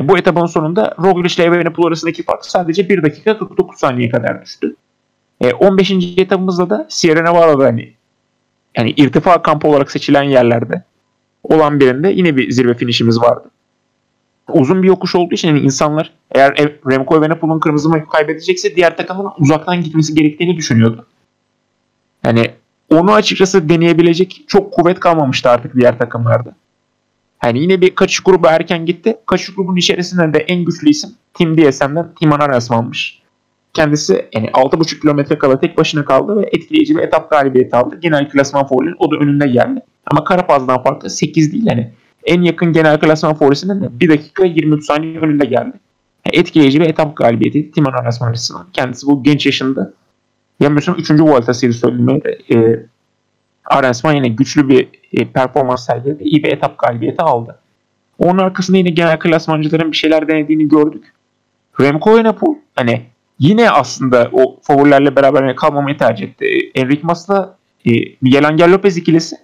E, 0.00 0.08
bu 0.08 0.18
etabın 0.18 0.46
sonunda 0.46 0.94
Roglic 0.98 1.34
ile 1.34 1.44
Evenepoel 1.44 1.86
arasındaki 1.86 2.22
fark 2.22 2.44
sadece 2.44 2.88
1 2.88 3.02
dakika 3.02 3.38
49 3.38 3.78
saniye 3.78 4.10
kadar 4.10 4.42
düştü. 4.42 4.76
E, 5.40 5.52
15. 5.52 5.90
etabımızda 6.16 6.70
da 6.70 6.86
Sierra 6.88 7.22
Nevada'da 7.22 7.64
hani 7.64 7.94
yani 8.76 8.90
irtifa 8.90 9.42
kampı 9.42 9.68
olarak 9.68 9.90
seçilen 9.90 10.22
yerlerde 10.22 10.84
olan 11.42 11.80
birinde 11.80 12.08
yine 12.08 12.36
bir 12.36 12.50
zirve 12.50 12.74
finişimiz 12.74 13.20
vardı. 13.20 13.50
Uzun 14.48 14.82
bir 14.82 14.88
yokuş 14.88 15.14
olduğu 15.14 15.34
için 15.34 15.48
yani 15.48 15.60
insanlar 15.60 16.12
eğer 16.30 16.56
Remco 16.90 17.18
Evenepoel'un 17.18 17.60
kırmızı 17.60 17.88
mayo 17.88 18.06
kaybedecekse 18.06 18.76
diğer 18.76 18.96
takımın 18.96 19.30
uzaktan 19.38 19.82
gitmesi 19.82 20.14
gerektiğini 20.14 20.56
düşünüyordu. 20.56 21.06
Yani 22.24 22.50
onu 22.90 23.12
açıkçası 23.12 23.68
deneyebilecek 23.68 24.44
çok 24.46 24.72
kuvvet 24.72 25.00
kalmamıştı 25.00 25.50
artık 25.50 25.74
diğer 25.74 25.98
takımlarda. 25.98 26.54
Yani 27.44 27.58
yine 27.62 27.80
bir 27.80 27.94
kaçış 27.94 28.20
grubu 28.20 28.46
erken 28.46 28.86
gitti. 28.86 29.16
Kaçış 29.26 29.54
grubunun 29.54 29.76
içerisinde 29.76 30.34
de 30.34 30.38
en 30.38 30.64
güçlü 30.64 30.90
isim 30.90 31.10
Tim 31.34 31.58
DSM'den 31.58 32.14
Timan 32.20 32.40
Arasman'mış. 32.40 33.22
Kendisi 33.76 34.28
yani 34.34 34.46
6,5 34.46 35.00
kilometre 35.00 35.38
kala 35.38 35.60
tek 35.60 35.78
başına 35.78 36.04
kaldı 36.04 36.36
ve 36.36 36.48
etkileyici 36.52 36.96
bir 36.96 37.02
etap 37.02 37.30
galibiyeti 37.30 37.76
aldı. 37.76 37.98
Genel 38.00 38.28
klasman 38.28 38.66
favorinin 38.66 38.94
o 38.98 39.10
da 39.10 39.16
önünde 39.16 39.46
geldi. 39.46 39.80
Ama 40.06 40.24
Karapaz'dan 40.24 40.82
farkı 40.82 41.10
8 41.10 41.52
değil 41.52 41.66
yani. 41.66 41.92
En 42.24 42.42
yakın 42.42 42.72
genel 42.72 43.00
klasman 43.00 43.34
favorisinin 43.34 43.82
de 43.82 44.00
1 44.00 44.08
dakika 44.08 44.44
23 44.44 44.84
saniye 44.84 45.18
önünde 45.18 45.46
geldi. 45.46 45.72
Yani 46.26 46.32
etkileyici 46.32 46.80
bir 46.80 46.86
etap 46.86 47.16
galibiyeti 47.16 47.70
Timan 47.70 47.92
Arasman 47.92 48.30
açısından. 48.30 48.66
Kendisi 48.72 49.06
bu 49.06 49.22
genç 49.22 49.46
yaşında 49.46 49.92
yanılmıyorsam 50.60 50.94
3. 50.98 51.10
Vuelta'sıydı 51.10 51.72
söylemeye. 51.72 52.20
E, 52.54 52.86
Arensman 53.64 54.14
yine 54.14 54.28
güçlü 54.28 54.68
bir 54.68 54.88
e, 55.12 55.32
performans 55.32 55.86
sergiledi. 55.86 56.22
İyi 56.22 56.44
bir 56.44 56.52
etap 56.52 56.78
galibiyeti 56.78 57.22
aldı. 57.22 57.58
Onun 58.18 58.38
arkasında 58.38 58.78
yine 58.78 58.90
genel 58.90 59.18
klasmancıların 59.18 59.92
bir 59.92 59.96
şeyler 59.96 60.28
denediğini 60.28 60.68
gördük. 60.68 61.04
Remco 61.80 62.10
Evenepoel 62.10 62.56
hani 62.74 63.02
yine 63.38 63.70
aslında 63.70 64.30
o 64.32 64.56
favorilerle 64.62 65.16
beraber 65.16 65.56
kalmamayı 65.56 65.98
tercih 65.98 66.24
etti. 66.24 66.70
Enric 66.74 67.00
Mas'la 67.02 67.56
e, 67.86 67.90
Miguel 68.20 68.48
Angel 68.48 68.72
Lopez 68.72 68.96
ikilisi 68.96 69.36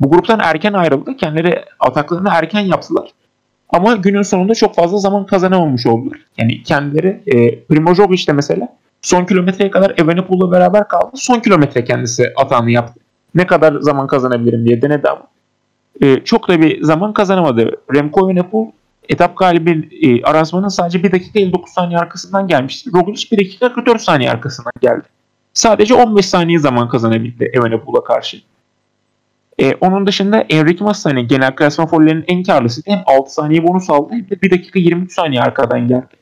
bu 0.00 0.10
gruptan 0.10 0.40
erken 0.42 0.72
ayrıldı. 0.72 1.16
Kendileri 1.16 1.64
ataklarını 1.80 2.28
erken 2.32 2.60
yaptılar. 2.60 3.10
Ama 3.68 3.94
günün 3.94 4.22
sonunda 4.22 4.54
çok 4.54 4.74
fazla 4.74 4.98
zaman 4.98 5.26
kazanamamış 5.26 5.86
oldular. 5.86 6.18
Yani 6.38 6.62
kendileri 6.62 7.22
e, 7.26 7.64
Primoz 7.64 7.98
de 7.98 8.32
mesela 8.32 8.68
son 9.02 9.24
kilometreye 9.24 9.70
kadar 9.70 9.94
Evenepoel'la 9.96 10.52
beraber 10.52 10.88
kaldı. 10.88 11.10
Son 11.14 11.40
kilometre 11.40 11.84
kendisi 11.84 12.32
atağını 12.36 12.70
yaptı. 12.70 13.00
Ne 13.34 13.46
kadar 13.46 13.80
zaman 13.80 14.06
kazanabilirim 14.06 14.66
diye 14.66 14.82
denedi 14.82 15.08
ama 15.08 15.22
e, 16.02 16.24
çok 16.24 16.48
da 16.48 16.60
bir 16.60 16.82
zaman 16.82 17.12
kazanamadı. 17.12 17.70
Remco 17.94 18.30
Evenepoel 18.30 18.70
etap 19.08 19.36
galibi 19.36 19.88
e, 20.02 20.22
Arasman'ın 20.22 20.68
sadece 20.68 21.02
1 21.02 21.12
dakika 21.12 21.38
59 21.38 21.72
saniye 21.72 21.98
arkasından 21.98 22.46
gelmişti. 22.48 22.90
Roglic 22.94 23.30
1 23.32 23.38
dakika 23.38 23.72
44 23.72 24.00
saniye 24.00 24.30
arkasından 24.30 24.72
geldi. 24.80 25.04
Sadece 25.52 25.94
15 25.94 26.26
saniye 26.26 26.58
zaman 26.58 26.88
kazanabildi 26.88 27.50
Evenepoel'a 27.52 28.04
karşı. 28.04 28.36
E, 29.58 29.74
onun 29.74 30.06
dışında 30.06 30.40
Enric 30.40 30.84
Mas 30.84 31.06
hani 31.06 31.26
genel 31.26 31.54
klasman 31.54 31.88
follerinin 31.88 32.24
en 32.28 32.42
karlısı 32.42 32.82
hem 32.86 33.02
6 33.06 33.32
saniye 33.32 33.66
bonus 33.66 33.90
aldı 33.90 34.12
hem 34.12 34.30
de 34.30 34.42
1 34.42 34.50
dakika 34.50 34.78
23 34.78 35.12
saniye 35.12 35.40
arkadan 35.40 35.88
geldi. 35.88 36.16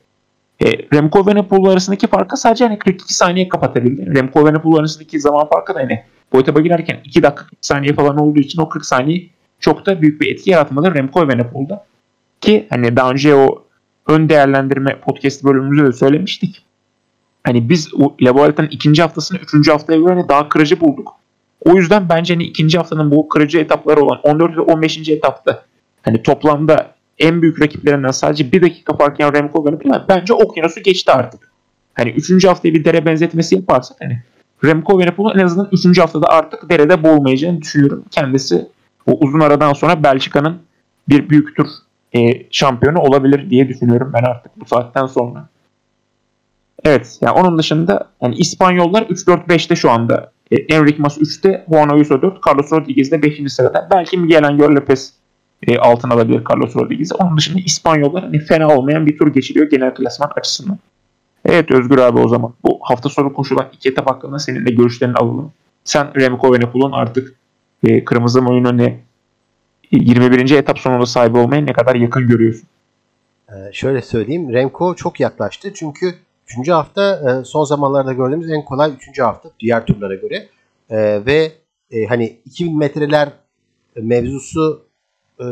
E, 0.63 0.71
Remco 0.93 1.21
Evenepoel 1.21 1.71
arasındaki 1.71 2.07
farkı 2.07 2.37
sadece 2.37 2.65
hani 2.65 2.79
42 2.79 3.13
saniye 3.13 3.49
kapatabildi. 3.49 4.15
Remco 4.15 4.41
Evenepoel 4.41 4.79
arasındaki 4.79 5.19
zaman 5.19 5.49
farkı 5.49 5.75
da 5.75 5.79
hani 5.79 6.03
bu 6.33 6.39
etaba 6.39 6.61
girerken 6.61 6.99
2 7.03 7.23
dakika 7.23 7.45
40 7.45 7.51
saniye 7.61 7.93
falan 7.93 8.17
olduğu 8.17 8.39
için 8.39 8.61
o 8.61 8.69
40 8.69 8.85
saniye 8.85 9.27
çok 9.59 9.85
da 9.85 10.01
büyük 10.01 10.21
bir 10.21 10.31
etki 10.31 10.49
yaratmadı 10.49 10.95
Remco 10.95 11.23
Evenepoel'da. 11.23 11.85
Ki 12.41 12.67
hani 12.69 12.95
daha 12.95 13.11
önce 13.11 13.35
o 13.35 13.65
ön 14.07 14.29
değerlendirme 14.29 14.99
podcast 14.99 15.43
bölümümüzde 15.43 15.87
de 15.87 15.91
söylemiştik. 15.91 16.65
Hani 17.43 17.69
biz 17.69 17.93
o 17.93 18.15
La 18.21 18.35
Vuelta'nın 18.35 18.67
ikinci 18.67 19.01
haftasını 19.01 19.37
üçüncü 19.37 19.71
haftaya 19.71 19.99
göre 19.99 20.13
hani 20.13 20.29
daha 20.29 20.49
kırıcı 20.49 20.79
bulduk. 20.79 21.15
O 21.65 21.75
yüzden 21.75 22.09
bence 22.09 22.33
hani 22.33 22.43
ikinci 22.43 22.77
haftanın 22.77 23.11
bu 23.11 23.29
kırıcı 23.29 23.59
etapları 23.59 24.01
olan 24.01 24.19
14 24.23 24.57
ve 24.57 24.61
15. 24.61 25.09
etapta 25.09 25.65
hani 26.01 26.23
toplamda 26.23 26.95
en 27.19 27.41
büyük 27.41 27.61
rakiplerinden 27.61 28.11
sadece 28.11 28.51
bir 28.51 28.61
dakika 28.61 28.97
fark 28.97 29.19
yan 29.19 29.33
Remco 29.33 29.63
Evenepoel 29.63 30.05
bence 30.09 30.33
okyanusu 30.33 30.83
geçti 30.83 31.11
artık. 31.11 31.51
Hani 31.93 32.09
üçüncü 32.09 32.47
haftaya 32.47 32.73
bir 32.73 32.85
dere 32.85 33.05
benzetmesi 33.05 33.55
yaparsak 33.55 33.97
hani 34.01 34.23
Remco 34.63 35.01
Evenepoel'un 35.01 35.39
en 35.39 35.45
azından 35.45 35.69
üçüncü 35.71 36.01
haftada 36.01 36.27
artık 36.27 36.69
derede 36.69 37.03
boğulmayacağını 37.03 37.61
düşünüyorum. 37.61 38.03
Kendisi 38.11 38.67
o 39.05 39.17
uzun 39.19 39.39
aradan 39.39 39.73
sonra 39.73 40.03
Belçika'nın 40.03 40.57
bir 41.09 41.29
büyük 41.29 41.55
tur 41.55 41.67
e, 42.15 42.47
şampiyonu 42.51 42.99
olabilir 42.99 43.49
diye 43.49 43.67
düşünüyorum 43.67 44.11
ben 44.13 44.23
artık 44.23 44.59
bu 44.61 44.65
saatten 44.65 45.05
sonra. 45.05 45.47
Evet 46.83 47.17
yani 47.21 47.39
onun 47.39 47.57
dışında 47.57 48.09
yani 48.21 48.35
İspanyollar 48.35 49.01
3-4-5'te 49.01 49.75
şu 49.75 49.91
anda. 49.91 50.31
E, 50.51 50.55
Enric 50.55 50.95
Mas 50.97 51.17
3'te, 51.17 51.65
Juan 51.69 51.89
Ayuso 51.89 52.21
4, 52.21 52.47
Carlos 52.47 52.71
Rodriguez 52.71 53.11
de 53.11 53.21
5. 53.21 53.53
sırada. 53.53 53.87
Belki 53.91 54.17
Miguel 54.17 54.47
Angel 54.47 54.69
Lopez 54.69 55.13
e, 55.67 55.77
altın 55.77 56.09
alabilir 56.09 56.41
Carlos 56.49 56.75
Rodriguez'i. 56.75 57.15
Onun 57.15 57.37
dışında 57.37 57.59
İspanyollar 57.65 58.23
hani 58.23 58.39
fena 58.39 58.77
olmayan 58.77 59.05
bir 59.05 59.17
tur 59.17 59.33
geçiriyor 59.33 59.69
genel 59.69 59.93
klasman 59.93 60.31
açısından. 60.35 60.77
Evet 61.45 61.71
Özgür 61.71 61.97
abi 61.97 62.19
o 62.19 62.27
zaman 62.27 62.53
bu 62.63 62.79
hafta 62.81 63.09
sonu 63.09 63.33
koşulan 63.33 63.67
iki 63.73 63.89
etap 63.89 64.09
hakkında 64.09 64.39
senin 64.39 64.65
görüşlerini 64.65 65.15
alalım. 65.15 65.51
Sen 65.83 66.15
Remco 66.15 66.55
Evenepoel'un 66.55 66.91
artık 66.91 67.35
e, 67.83 68.05
kırmızı 68.05 68.39
oyunu 68.39 68.77
ne 68.77 68.99
21. 69.91 70.51
etap 70.51 70.79
sonunda 70.79 71.05
sahibi 71.05 71.37
olmaya 71.37 71.61
ne 71.61 71.73
kadar 71.73 71.95
yakın 71.95 72.27
görüyorsun? 72.27 72.67
Ee, 73.49 73.53
şöyle 73.73 74.01
söyleyeyim. 74.01 74.53
Remco 74.53 74.95
çok 74.95 75.19
yaklaştı. 75.19 75.73
Çünkü 75.73 76.15
3. 76.59 76.69
hafta 76.69 77.31
e, 77.41 77.45
son 77.45 77.63
zamanlarda 77.63 78.13
gördüğümüz 78.13 78.51
en 78.51 78.65
kolay 78.65 78.91
3. 79.09 79.19
hafta 79.19 79.49
diğer 79.59 79.85
turlara 79.85 80.15
göre. 80.15 80.47
E, 80.89 81.25
ve 81.25 81.51
e, 81.91 82.05
hani 82.05 82.39
2000 82.45 82.77
metreler 82.77 83.29
mevzusu 83.95 84.85
e, 85.39 85.45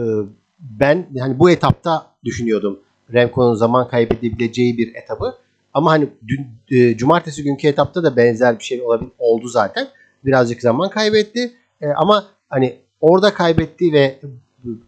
ben 0.60 1.08
hani 1.20 1.40
bu 1.40 1.52
etapta 1.52 2.08
düşünüyordum. 2.24 2.80
Remco'nun 3.14 3.56
zaman 3.56 3.88
kaybedebileceği 3.88 4.78
bir 4.78 4.96
etabı. 4.96 5.36
Ama 5.74 5.92
hani 5.92 6.10
dün, 6.28 6.48
e, 6.72 6.98
cumartesi 6.98 7.44
günkü 7.44 7.68
etapta 7.68 8.04
da 8.04 8.18
benzer 8.18 8.60
bir 8.60 8.64
şey 8.64 8.82
olabil, 8.82 9.08
oldu 9.20 9.48
zaten. 9.48 9.88
Birazcık 10.26 10.62
zaman 10.62 10.90
kaybetti. 10.90 11.54
E, 11.82 11.88
ama 11.88 12.26
hani 12.50 12.83
orada 13.04 13.34
kaybettiği 13.34 13.94
ve 13.94 14.20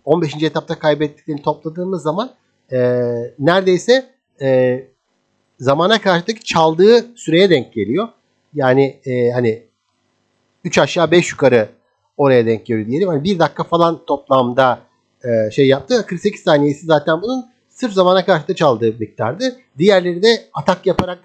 15. 0.06 0.44
etapta 0.44 0.80
kaybettiklerini 0.80 1.42
topladığımız 1.42 2.04
zaman 2.04 2.32
e, 2.72 2.78
neredeyse 3.40 4.06
e, 4.42 4.80
zamana 5.60 6.02
karşıdaki 6.02 6.44
çaldığı 6.44 7.06
süreye 7.16 7.50
denk 7.50 7.74
geliyor. 7.74 8.08
Yani 8.54 9.00
e, 9.06 9.32
hani 9.32 9.64
3 10.64 10.78
aşağı 10.78 11.12
5 11.12 11.32
yukarı 11.32 11.70
oraya 12.18 12.46
denk 12.46 12.66
geliyor 12.66 12.88
diyelim. 12.88 13.08
Hani 13.08 13.24
1 13.24 13.40
dakika 13.40 13.64
falan 13.64 14.06
toplamda 14.06 14.80
e, 15.24 15.52
şey 15.52 15.68
yaptı. 15.68 16.06
48 16.06 16.42
saniyesi 16.42 16.86
zaten 16.86 17.22
bunun 17.22 17.46
sırf 17.70 17.94
zamana 17.94 18.26
karşı 18.26 18.56
çaldığı 18.56 18.94
miktardı. 19.00 19.56
Diğerleri 19.78 20.24
de 20.24 20.44
atak 20.54 20.86
yaparak 20.86 21.20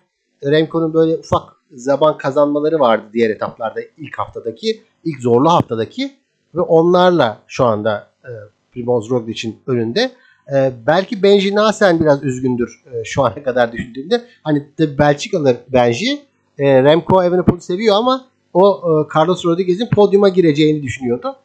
Remco'nun 0.45 0.95
böyle 0.95 1.17
ufak 1.17 1.43
zaman 1.73 2.19
kazanmaları 2.19 2.79
vardı 2.79 3.05
diğer 3.13 3.31
etaplarda 3.31 3.81
ilk 3.99 4.19
haftadaki, 4.19 4.83
ilk 5.05 5.21
zorlu 5.21 5.51
haftadaki 5.51 6.20
ve 6.55 6.61
onlarla 6.61 7.39
şu 7.47 7.65
anda 7.65 8.09
e, 8.25 8.31
Primoz 8.73 9.11
Roglic'in 9.11 9.59
önünde. 9.67 10.11
E, 10.55 10.73
belki 10.87 11.23
Benji 11.23 11.55
Nasen 11.55 12.01
biraz 12.01 12.25
üzgündür 12.25 12.85
e, 12.93 13.05
şu 13.05 13.23
ana 13.23 13.43
kadar 13.43 13.73
düşündüğünde. 13.73 14.25
Hani 14.43 14.69
de 14.79 14.99
Belçikalı 14.99 15.57
Benji 15.69 16.21
e, 16.59 16.83
Remco 16.83 17.23
Evenepoel'i 17.23 17.61
seviyor 17.61 17.97
ama 17.97 18.27
o 18.53 18.83
e, 18.85 19.19
Carlos 19.19 19.45
Rodriguez'in 19.45 19.87
podyuma 19.87 20.29
gireceğini 20.29 20.83
düşünüyordu. 20.83 21.37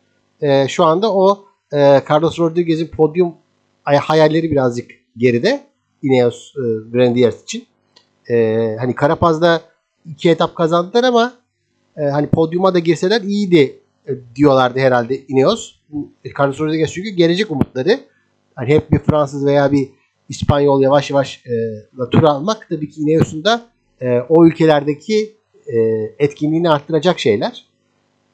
E, 0.41 0.67
şu 0.67 0.83
anda 0.83 1.13
o 1.13 1.45
e, 1.74 2.01
Carlos 2.09 2.39
Rodriguez'in 2.39 2.88
podyum 2.88 3.33
hayalleri 3.83 4.51
birazcık 4.51 4.91
geride. 5.17 5.63
Ineos 6.03 6.53
e, 6.55 6.62
Grenadiers 6.91 7.43
için. 7.43 7.65
E, 8.29 8.75
hani 8.79 8.95
Karapaz'da 8.95 9.62
iki 10.05 10.29
etap 10.29 10.55
kazandılar 10.55 11.03
ama 11.03 11.33
e, 11.97 12.03
hani 12.03 12.27
podyuma 12.27 12.74
da 12.74 12.79
girseler 12.79 13.21
iyiydi 13.21 13.79
diyorlardı 14.35 14.79
herhalde 14.79 15.25
Ineos. 15.27 15.75
Carlos 16.39 16.59
Rodriguez 16.59 16.93
çünkü 16.93 17.09
gelecek 17.09 17.51
umutları. 17.51 18.00
hani 18.55 18.69
hep 18.69 18.91
bir 18.91 19.00
Fransız 19.00 19.45
veya 19.45 19.71
bir 19.71 19.89
İspanyol 20.29 20.81
yavaş 20.81 21.09
yavaş 21.09 21.43
e, 21.45 22.09
tur 22.12 22.24
almak 22.24 22.67
tabii 22.69 22.89
ki 22.89 23.01
Ineos'un 23.01 23.43
da 23.43 23.62
e, 24.01 24.19
o 24.29 24.45
ülkelerdeki 24.45 25.35
e, 25.67 25.77
etkinliğini 26.19 26.69
arttıracak 26.69 27.19
şeyler. 27.19 27.65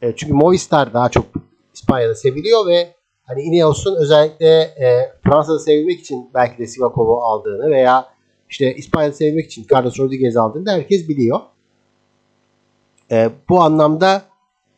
E, 0.01 0.15
çünkü 0.15 0.33
Movistar 0.33 0.93
daha 0.93 1.09
çok 1.09 1.25
İspanya'da 1.73 2.15
seviliyor 2.15 2.67
ve 2.67 2.93
hani 3.23 3.41
Ineos'un 3.41 3.95
özellikle 3.95 4.61
e, 4.61 5.13
Fransa'da 5.23 5.59
sevilmek 5.59 5.99
için 5.99 6.29
belki 6.33 6.57
de 6.57 6.67
Sivakov'u 6.67 7.21
aldığını 7.21 7.71
veya 7.71 8.05
işte 8.49 8.75
İspanya'da 8.75 9.13
sevilmek 9.13 9.45
için 9.45 9.67
Carlos 9.71 9.99
Rodriguez 9.99 10.37
aldığını 10.37 10.65
da 10.65 10.71
herkes 10.71 11.09
biliyor. 11.09 11.39
E, 13.11 13.29
bu 13.49 13.61
anlamda 13.61 14.30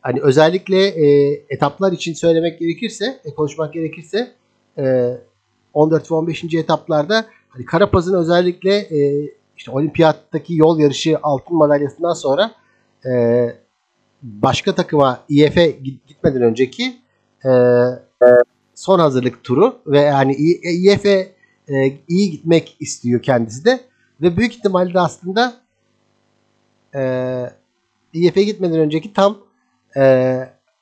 hani 0.04 0.20
özellikle 0.20 0.86
e, 0.86 1.32
etaplar 1.48 1.92
için 1.92 2.14
söylemek 2.14 2.58
gerekirse, 2.58 3.20
e, 3.24 3.34
konuşmak 3.34 3.72
gerekirse 3.72 4.32
e, 4.78 5.14
14 5.74 6.10
ve 6.10 6.14
15. 6.14 6.44
etaplarda 6.54 7.24
hani 7.48 7.64
Karapaz'ın 7.64 8.18
özellikle 8.18 8.76
e, 8.76 9.30
işte 9.56 9.70
olimpiyattaki 9.70 10.56
yol 10.56 10.78
yarışı 10.78 11.18
altın 11.22 11.56
madalyasından 11.56 12.12
sonra 12.12 12.50
e, 13.06 13.46
başka 14.22 14.74
takıma 14.74 15.20
IF'e 15.28 15.70
gitmeden 16.06 16.42
önceki 16.42 16.96
e, 17.44 17.50
son 18.74 18.98
hazırlık 18.98 19.44
turu 19.44 19.76
ve 19.86 20.00
yani 20.00 20.34
IF'e 20.34 21.32
e, 21.68 21.92
iyi 22.08 22.30
gitmek 22.30 22.76
istiyor 22.80 23.22
kendisi 23.22 23.64
de 23.64 23.80
ve 24.20 24.36
büyük 24.36 24.54
ihtimalle 24.54 24.94
de 24.94 25.00
aslında 25.00 25.54
e, 26.94 27.00
IF'e 28.12 28.42
gitmeden 28.42 28.78
önceki 28.80 29.12
tam 29.12 29.43
e, 29.96 30.36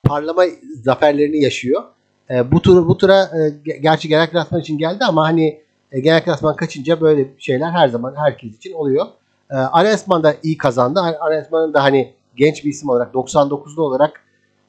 parlama 0.05 0.45
zaferlerini 0.83 1.43
yaşıyor. 1.43 1.83
E, 2.31 2.53
bu 2.53 2.63
turu 2.63 2.89
bu 2.89 2.99
tura 2.99 3.23
e, 3.23 3.73
gerçi 3.81 4.09
genel 4.09 4.31
klasman 4.31 4.61
için 4.61 4.79
geldi 4.79 5.05
ama 5.05 5.25
hani 5.25 5.63
e, 5.93 6.01
genel 6.01 6.25
klasman 6.25 6.57
kaçınca 6.57 7.01
böyle 7.01 7.29
şeyler 7.39 7.71
her 7.71 7.89
zaman 7.89 8.15
herkes 8.17 8.57
için 8.57 8.73
oluyor. 8.73 9.07
E, 9.51 9.55
Aresman 9.55 10.23
da 10.23 10.35
iyi 10.43 10.57
kazandı. 10.57 11.01
Aresman'ın 11.21 11.75
da 11.75 11.83
hani 11.83 12.15
genç 12.37 12.65
bir 12.65 12.71
isim 12.71 12.89
olarak 12.89 13.15
99'lu 13.15 13.83
olarak 13.83 14.21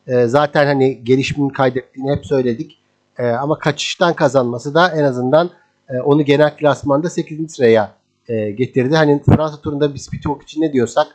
e, 0.07 0.27
zaten 0.27 0.65
hani 0.65 1.03
gelişimini 1.03 1.53
kaydettiğini 1.53 2.11
hep 2.11 2.25
söyledik. 2.25 2.79
E, 3.17 3.27
ama 3.27 3.59
kaçıştan 3.59 4.13
kazanması 4.13 4.73
da 4.73 4.89
en 4.89 5.03
azından 5.03 5.49
e, 5.89 6.01
onu 6.01 6.25
genel 6.25 6.57
klasmanda 6.57 7.09
8. 7.09 7.51
sıraya 7.51 7.91
e, 8.27 8.51
getirdi. 8.51 8.95
Hani 8.95 9.23
Fransa 9.23 9.61
turunda 9.61 9.93
biz 9.93 10.09
Pitcock 10.09 10.43
için 10.43 10.61
ne 10.61 10.73
diyorsak 10.73 11.07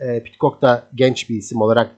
e, 0.00 0.22
Pitcock 0.22 0.62
da 0.62 0.82
genç 0.94 1.30
bir 1.30 1.36
isim 1.36 1.60
olarak 1.60 1.90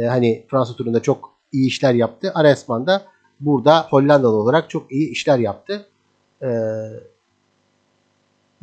e, 0.00 0.06
hani 0.06 0.44
Fransa 0.48 0.76
turunda 0.76 1.02
çok 1.02 1.30
iyi 1.52 1.66
işler 1.66 1.94
yaptı. 1.94 2.32
Aresman 2.34 2.86
da 2.86 3.02
burada 3.40 3.86
Hollandalı 3.90 4.36
olarak 4.36 4.70
çok 4.70 4.92
iyi 4.92 5.10
işler 5.10 5.38
yaptı. 5.38 5.86
E, 6.42 6.48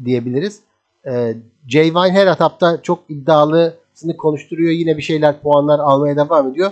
diyebiliriz. 0.06 0.60
E, 1.08 1.34
Jay 1.67 1.89
Vine 1.89 2.12
her 2.12 2.27
etapta 2.27 2.82
çok 2.82 3.00
iddialısını 3.10 4.17
konuşturuyor. 4.17 4.72
Yine 4.72 4.98
bir 4.98 5.01
şeyler 5.01 5.41
puanlar 5.41 5.79
almaya 5.79 6.15
devam 6.15 6.51
ediyor. 6.51 6.72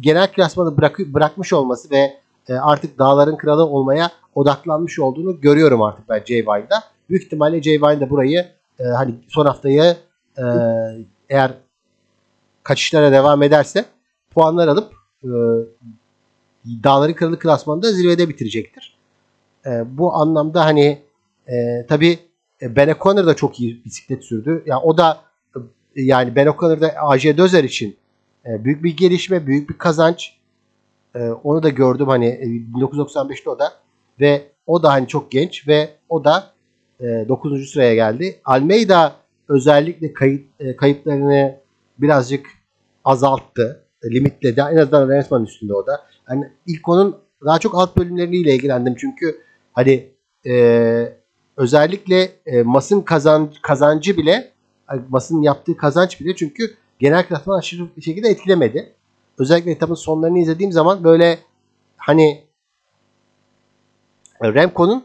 Genel 0.00 0.32
klasmanı 0.32 0.76
bırak, 0.76 0.98
bırakmış 0.98 1.52
olması 1.52 1.90
ve 1.90 2.18
e, 2.48 2.54
artık 2.54 2.98
dağların 2.98 3.36
kralı 3.36 3.66
olmaya 3.66 4.10
odaklanmış 4.34 4.98
olduğunu 4.98 5.40
görüyorum 5.40 5.82
artık 5.82 6.08
ben 6.08 6.22
Jay 6.26 6.38
Vine'da. 6.38 6.84
Büyük 7.10 7.24
ihtimalle 7.24 7.62
Jay 7.62 7.74
Vine 7.82 8.00
de 8.00 8.10
burayı 8.10 8.46
e, 8.78 8.84
hani 8.84 9.14
son 9.28 9.46
haftayı 9.46 9.96
e, 10.38 10.44
eğer 11.28 11.52
kaçışlara 12.68 13.12
devam 13.12 13.42
ederse 13.42 13.84
puanlar 14.30 14.68
alıp 14.68 14.92
e, 15.24 15.28
Dağların 16.84 17.12
Kralı 17.12 17.38
klasmanında 17.38 17.92
zirvede 17.92 18.28
bitirecektir. 18.28 18.96
E, 19.66 19.98
bu 19.98 20.14
anlamda 20.14 20.64
hani 20.64 21.02
e, 21.46 21.86
tabi 21.88 22.18
Ben 22.62 22.88
O'Connor 22.88 23.26
da 23.26 23.34
çok 23.34 23.60
iyi 23.60 23.84
bisiklet 23.84 24.24
sürdü. 24.24 24.62
Yani 24.66 24.80
o 24.82 24.98
da 24.98 25.20
yani 25.96 26.36
Ben 26.36 26.46
O'Connor 26.46 26.80
da 26.80 26.94
AJ 26.96 27.24
Dözer 27.24 27.64
için 27.64 27.96
e, 28.46 28.64
büyük 28.64 28.84
bir 28.84 28.96
gelişme, 28.96 29.46
büyük 29.46 29.70
bir 29.70 29.78
kazanç. 29.78 30.36
E, 31.14 31.18
onu 31.28 31.62
da 31.62 31.68
gördüm 31.68 32.08
hani 32.08 32.26
1995'te 32.74 33.50
o 33.50 33.58
da 33.58 33.72
ve 34.20 34.42
o 34.66 34.82
da 34.82 34.92
hani 34.92 35.08
çok 35.08 35.30
genç 35.30 35.68
ve 35.68 35.90
o 36.08 36.24
da 36.24 36.52
e, 37.00 37.04
9. 37.28 37.70
sıraya 37.70 37.94
geldi. 37.94 38.40
Almeida 38.44 39.12
özellikle 39.48 40.12
kayıp, 40.12 40.46
e, 40.60 40.76
kayıplarını 40.76 41.56
birazcık 41.98 42.57
azalttı. 43.08 43.84
Limitledi. 44.04 44.60
En 44.60 44.76
azından 44.76 45.08
Rensman 45.08 45.44
üstünde 45.44 45.74
o 45.74 45.86
da. 45.86 46.06
Yani 46.30 46.52
ilk 46.66 46.88
onun 46.88 47.16
daha 47.44 47.58
çok 47.58 47.74
alt 47.74 47.96
bölümleriyle 47.96 48.54
ilgilendim. 48.54 48.94
Çünkü 48.98 49.40
hani 49.72 50.10
e, 50.46 50.52
özellikle 51.56 52.30
e, 52.46 52.62
Mas'ın 52.62 53.00
kazan, 53.00 53.50
kazancı 53.62 54.16
bile 54.16 54.52
Mas'ın 55.08 55.42
yaptığı 55.42 55.76
kazanç 55.76 56.20
bile 56.20 56.36
çünkü 56.36 56.74
genel 56.98 57.26
klasman 57.26 57.58
aşırı 57.58 57.96
bir 57.96 58.02
şekilde 58.02 58.28
etkilemedi. 58.28 58.92
Özellikle 59.38 59.70
etapın 59.70 59.94
sonlarını 59.94 60.38
izlediğim 60.38 60.72
zaman 60.72 61.04
böyle 61.04 61.38
hani 61.96 62.44
Remco'nun 64.42 65.04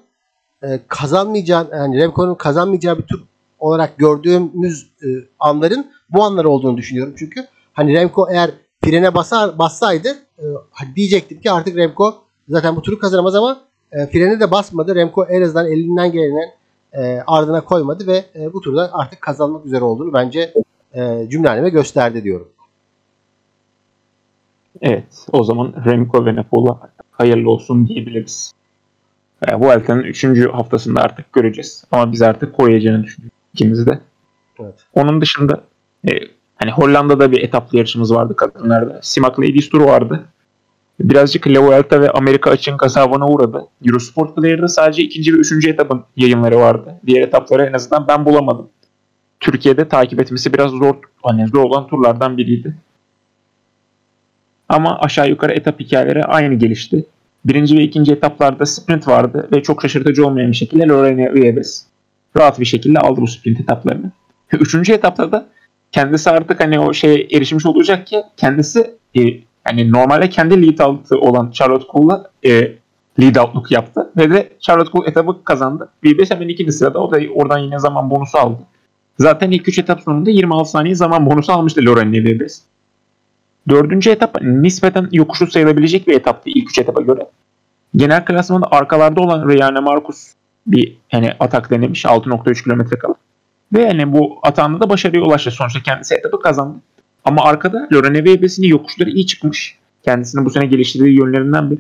e, 0.64 0.80
kazanmayacağı 0.88 1.70
yani 1.72 1.98
Remco'nun 1.98 2.36
kazanmayacağı 2.36 2.98
bir 2.98 3.04
tur 3.04 3.24
olarak 3.60 3.98
gördüğümüz 3.98 4.92
e, 5.04 5.08
anların 5.40 5.92
bu 6.10 6.24
anlar 6.24 6.46
olduğunu 6.46 6.78
düşünüyorum. 6.78 7.14
Çünkü 7.18 7.48
hani 7.74 7.94
Remco 7.94 8.28
eğer 8.32 8.52
frene 8.84 9.16
basar 9.16 9.58
bassaydı 9.58 10.10
e, 10.40 10.44
diyecektim 10.96 11.42
ki 11.42 11.52
artık 11.52 11.78
Remco 11.78 12.16
zaten 12.50 12.76
bu 12.76 12.82
turu 12.82 13.00
kazanamaz 13.00 13.36
ama 13.36 13.62
e, 13.92 14.08
frene 14.08 14.40
de 14.40 14.52
basmadı. 14.52 14.96
Remco 14.96 15.26
en 15.26 15.42
azından 15.42 15.72
elinden 15.72 16.12
gelenen 16.12 16.50
e, 16.94 17.24
ardına 17.28 17.64
koymadı 17.64 18.08
ve 18.08 18.26
e, 18.36 18.54
bu 18.54 18.62
turda 18.62 18.90
artık 18.94 19.22
kazanmak 19.22 19.66
üzere 19.66 19.84
olduğunu 19.84 20.14
bence 20.14 20.54
e, 20.94 21.28
cümle 21.30 21.70
gösterdi 21.70 22.24
diyorum. 22.24 22.50
Evet. 24.82 25.28
O 25.32 25.44
zaman 25.44 25.74
Remco 25.86 26.26
ve 26.26 26.36
Napola 26.36 26.80
hayırlı 27.12 27.50
olsun 27.52 27.88
diyebiliriz. 27.88 28.54
Yani 29.48 29.64
bu 29.64 29.70
haftanın 29.70 30.04
3. 30.04 30.26
haftasında 30.52 31.02
artık 31.02 31.34
göreceğiz. 31.34 31.84
Ama 31.92 32.12
biz 32.12 32.22
artık 32.22 32.54
koyacağını 32.54 33.04
düşünüyoruz 33.04 33.38
ikimiz 33.54 33.88
de. 33.88 34.00
Evet. 34.60 34.76
Onun 34.94 35.22
dışında 35.22 35.64
e, 36.10 36.12
hani 36.56 36.72
Hollanda'da 36.72 37.32
bir 37.32 37.42
etaplı 37.42 37.78
yarışımız 37.78 38.14
vardı 38.16 38.36
kadınlarda. 38.36 39.00
Simak 39.02 39.40
Ladies 39.40 39.70
turu 39.70 39.86
vardı. 39.86 40.26
Birazcık 41.00 41.48
La 41.48 41.62
Vuelta 41.62 42.02
ve 42.02 42.10
Amerika 42.10 42.52
açın 42.52 42.78
kasabına 42.78 43.28
uğradı. 43.28 43.68
Eurosport 43.86 44.36
Player'da 44.36 44.68
sadece 44.68 45.04
ikinci 45.04 45.34
ve 45.34 45.38
üçüncü 45.38 45.70
etapın 45.70 46.04
yayınları 46.16 46.60
vardı. 46.60 46.96
Diğer 47.08 47.22
etapları 47.22 47.66
en 47.66 47.74
azından 47.74 48.08
ben 48.08 48.26
bulamadım. 48.26 48.70
Türkiye'de 49.40 49.88
takip 49.88 50.22
etmesi 50.22 50.54
biraz 50.54 50.72
zor, 50.72 50.96
hani 51.24 51.48
zor 51.48 51.64
olan 51.64 51.88
turlardan 51.88 52.38
biriydi. 52.38 52.76
Ama 54.70 55.00
aşağı 55.00 55.30
yukarı 55.30 55.54
etap 55.54 55.80
hikayeleri 55.80 56.24
aynı 56.24 56.54
gelişti. 56.54 57.06
Birinci 57.46 57.78
ve 57.78 57.82
ikinci 57.82 58.12
etaplarda 58.12 58.66
sprint 58.66 59.08
vardı 59.08 59.50
ve 59.56 59.64
çok 59.64 59.82
şaşırtıcı 59.82 60.28
olmayan 60.28 60.52
bir 60.52 60.56
şekilde 60.56 60.88
Lorena 60.88 61.34
Viebes 61.34 61.86
rahat 62.38 62.60
bir 62.60 62.66
şekilde 62.66 63.00
aldı 63.00 63.22
bu 63.22 63.28
sprint 63.28 63.60
etaplarını. 63.60 64.12
Üçüncü 64.54 64.94
etapta 64.94 65.32
da 65.32 65.48
kendisi 65.94 66.30
artık 66.30 66.60
hani 66.60 66.80
o 66.80 66.94
şeye 66.94 67.28
erişmiş 67.32 67.66
olacak 67.66 68.08
ki 68.08 68.24
kendisi 68.38 68.96
e, 69.16 69.22
yani 69.68 69.92
normalde 69.92 70.30
kendi 70.30 70.68
lead 70.68 70.80
out'u 70.80 71.18
olan 71.18 71.52
Charlotte 71.52 71.86
Cole'la 71.92 72.32
e, 72.46 72.52
lead 73.20 73.36
out'luk 73.36 73.72
yaptı 73.72 74.12
ve 74.18 74.30
de 74.30 74.50
Charlotte 74.60 74.92
Cole 74.92 75.10
etabı 75.10 75.44
kazandı. 75.44 75.90
Viebes 76.04 76.32
hemen 76.32 76.48
ikinci 76.48 76.72
sırada 76.72 77.00
o 77.00 77.12
da 77.12 77.20
oradan 77.34 77.58
yine 77.58 77.80
zaman 77.80 78.10
bonusu 78.10 78.38
aldı. 78.38 78.60
Zaten 79.20 79.52
ilk 79.52 79.68
üç 79.68 79.80
etap 79.80 80.02
sonunda 80.02 80.30
26 80.30 80.70
saniye 80.70 80.96
zaman 80.96 81.26
bonusu 81.26 81.54
almıştı 81.54 81.82
Lorena 81.86 82.12
Viebes. 82.12 82.62
Dördüncü 83.70 84.10
etap 84.10 84.42
nispeten 84.42 85.10
yokuşlu 85.12 85.48
sayılabilecek 85.48 86.08
bir 86.08 86.14
etaptı 86.14 86.50
ilk 86.50 86.70
üç 86.70 86.80
etapa 86.80 87.02
göre. 87.02 87.30
Genel 87.96 88.26
klasmanda 88.26 88.68
arkalarda 88.72 89.22
olan 89.22 89.50
Rayane 89.50 89.80
Marcus 89.80 90.34
bir 90.68 90.98
hani 91.12 91.32
atak 91.40 91.70
denemiş 91.70 92.06
6.3 92.06 92.64
kilometre 92.64 92.98
kala. 92.98 93.16
Ve 93.74 93.82
yani 93.82 94.14
bu 94.14 94.40
atağında 94.44 94.82
da 94.82 94.90
başarıya 94.90 95.24
ulaştı. 95.24 95.52
Sonuçta 95.52 95.80
kendisi 95.80 96.16
etabı 96.16 96.40
kazandı. 96.40 96.78
Ama 97.26 97.44
arkada 97.44 97.88
Lorene 97.94 98.18
Weibes'in 98.18 98.64
yokuşları 98.64 99.10
iyi 99.10 99.28
çıkmış. 99.28 99.78
Kendisini 100.04 100.46
bu 100.46 100.50
sene 100.50 100.66
geliştirdiği 100.66 101.20
yönlerinden 101.20 101.72
biri. 101.72 101.80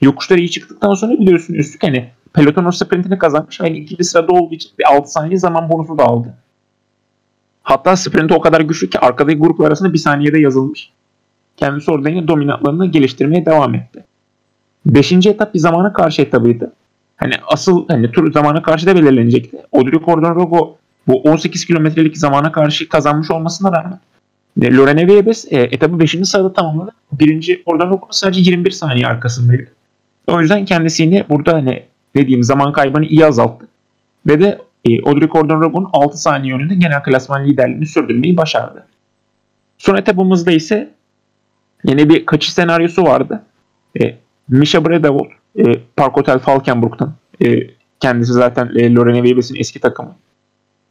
Yokuşları 0.00 0.40
iyi 0.40 0.50
çıktıktan 0.50 0.94
sonra 0.94 1.12
biliyorsun 1.12 1.54
üstlük 1.54 1.82
hani 1.82 2.10
pelotonun 2.32 2.70
sprintini 2.70 3.18
kazanmış. 3.18 3.60
Yani 3.60 3.78
ikinci 3.78 4.04
sırada 4.04 4.32
olduğu 4.32 4.54
için 4.54 4.70
bir 4.78 4.84
6 4.94 5.12
saniye 5.12 5.38
zaman 5.38 5.68
bonusu 5.68 5.98
da 5.98 6.04
aldı. 6.04 6.34
Hatta 7.62 7.96
sprinti 7.96 8.34
o 8.34 8.40
kadar 8.40 8.60
güçlü 8.60 8.90
ki 8.90 8.98
arkadaki 8.98 9.38
gruplar 9.38 9.66
arasında 9.66 9.92
bir 9.92 9.98
saniyede 9.98 10.38
yazılmış. 10.38 10.90
Kendisi 11.56 11.90
orada 11.90 12.08
yine 12.08 12.28
dominantlarını 12.28 12.86
geliştirmeye 12.86 13.46
devam 13.46 13.74
etti. 13.74 14.04
Beşinci 14.86 15.30
etap 15.30 15.54
bir 15.54 15.58
zamana 15.58 15.92
karşı 15.92 16.22
etabıydı. 16.22 16.72
Hani 17.16 17.34
asıl 17.46 17.88
hani 17.88 18.12
tur 18.12 18.32
zamana 18.32 18.62
karşı 18.62 18.86
da 18.86 18.94
belirlenecekti. 18.94 19.56
Audrey 19.72 20.00
Cordon-Rogo 20.00 20.79
bu 21.10 21.20
18 21.22 21.64
kilometrelik 21.64 22.18
zamana 22.18 22.52
karşı 22.52 22.88
kazanmış 22.88 23.30
olmasına 23.30 23.72
rağmen 23.72 24.00
e, 24.62 24.76
Lorena 24.76 25.06
Viebes 25.06 25.52
e, 25.52 25.56
etabı 25.58 26.00
5. 26.00 26.16
sırada 26.24 26.52
tamamladı. 26.52 26.90
Birinci 27.12 27.62
Cordon-Rogo'nun 27.66 28.10
sadece 28.10 28.40
21 28.40 28.70
saniye 28.70 29.06
arkasındaydı. 29.06 29.68
O 30.26 30.40
yüzden 30.40 30.64
kendisini 30.64 31.24
burada 31.28 31.54
hani 31.54 31.82
dediğim 32.16 32.42
zaman 32.42 32.72
kaybını 32.72 33.04
iyi 33.04 33.26
azalttı. 33.26 33.68
Ve 34.26 34.40
de 34.40 34.58
e, 34.84 35.02
Audrey 35.02 35.28
Cordon-Rogo'nun 35.28 35.90
6 35.92 36.18
saniye 36.18 36.54
önünde 36.54 36.74
genel 36.74 37.02
klasman 37.02 37.46
liderliğini 37.46 37.86
sürdürmeyi 37.86 38.36
başardı. 38.36 38.86
Son 39.78 39.96
etapımızda 39.96 40.52
ise 40.52 40.90
yine 41.84 42.08
bir 42.08 42.26
kaçış 42.26 42.52
senaryosu 42.52 43.02
vardı. 43.04 43.42
E, 44.00 44.16
Misha 44.48 44.84
Bredevol, 44.84 45.26
e, 45.58 45.64
Park 45.96 46.16
Hotel 46.16 46.38
Falkenburg'dan. 46.38 47.14
E, 47.44 47.60
kendisi 48.00 48.32
zaten 48.32 48.70
e, 48.76 48.94
Lorena 48.94 49.16
Wiebes'in 49.16 49.56
eski 49.56 49.80
takımı. 49.80 50.16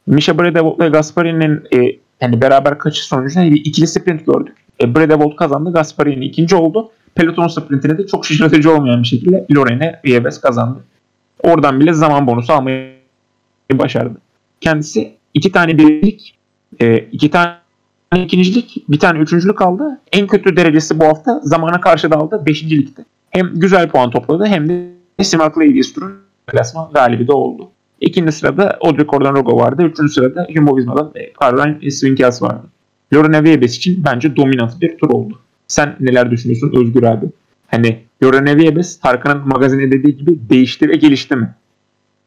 Misha 0.06 0.38
Bredevol 0.38 0.78
ve 0.78 0.88
Gasparini'nin 0.88 1.62
e, 1.76 1.98
yani 2.20 2.42
beraber 2.42 2.78
kaçış 2.78 3.04
sonucunda 3.04 3.46
bir 3.46 3.64
ikili 3.64 3.86
sprint 3.86 4.26
gördük. 4.26 4.56
E, 4.82 4.94
Bredevol 4.94 5.36
kazandı, 5.36 5.72
Gasparini 5.72 6.24
ikinci 6.24 6.56
oldu. 6.56 6.90
Peloton 7.14 7.48
sprintine 7.48 7.98
de 7.98 8.06
çok 8.06 8.26
şaşırtıcı 8.26 8.74
olmayan 8.74 9.02
bir 9.02 9.06
şekilde 9.06 9.46
Lorena 9.54 9.92
Wiebes 10.02 10.40
kazandı. 10.40 10.78
Oradan 11.42 11.80
bile 11.80 11.92
zaman 11.92 12.26
bonusu 12.26 12.52
almayı 12.52 12.92
başardı. 13.72 14.18
Kendisi 14.60 15.12
iki 15.34 15.52
tane 15.52 15.78
birlik, 15.78 16.38
e, 16.80 16.98
iki 16.98 17.30
tane 17.30 17.54
ikincilik, 18.16 18.84
bir 18.88 18.98
tane 18.98 19.18
üçüncülük 19.18 19.62
aldı. 19.62 20.00
En 20.12 20.26
kötü 20.26 20.56
derecesi 20.56 21.00
bu 21.00 21.04
hafta 21.04 21.40
zamana 21.42 21.80
karşı 21.80 22.10
da 22.10 22.16
aldı. 22.16 22.42
Beşincilikte. 22.46 23.04
Hem 23.30 23.50
güzel 23.54 23.88
puan 23.88 24.10
topladı 24.10 24.46
hem 24.46 24.68
de 24.68 24.90
Simak 25.22 25.58
Ladies 25.58 25.92
Tour'un 25.92 26.18
klasman 26.46 26.90
galibi 26.92 27.28
de 27.28 27.32
oldu. 27.32 27.70
İkinci 28.00 28.32
sırada 28.32 28.78
Audrey 28.80 29.06
Cordon-Rogo 29.06 29.56
vardı. 29.56 29.82
Üçüncü 29.82 30.12
sırada 30.12 30.46
Jumbo 30.54 30.76
Visma'dan 30.76 31.12
Caroline 31.42 31.90
Swinkels 31.90 32.42
vardı. 32.42 32.66
Lorena 33.14 33.38
Wiebes 33.38 33.76
için 33.76 34.04
bence 34.04 34.36
dominant 34.36 34.80
bir 34.80 34.98
tur 34.98 35.10
oldu. 35.10 35.38
Sen 35.66 35.96
neler 36.00 36.30
düşünüyorsun 36.30 36.72
Özgür 36.76 37.02
abi? 37.02 37.26
Hani 37.66 38.00
Lorena 38.24 38.50
Wiebes 38.50 39.00
Tarkan'ın 39.00 39.48
magazine 39.48 39.92
dediği 39.92 40.16
gibi 40.16 40.38
değişti 40.50 40.88
ve 40.88 40.96
gelişti 40.96 41.36
mi? 41.36 41.54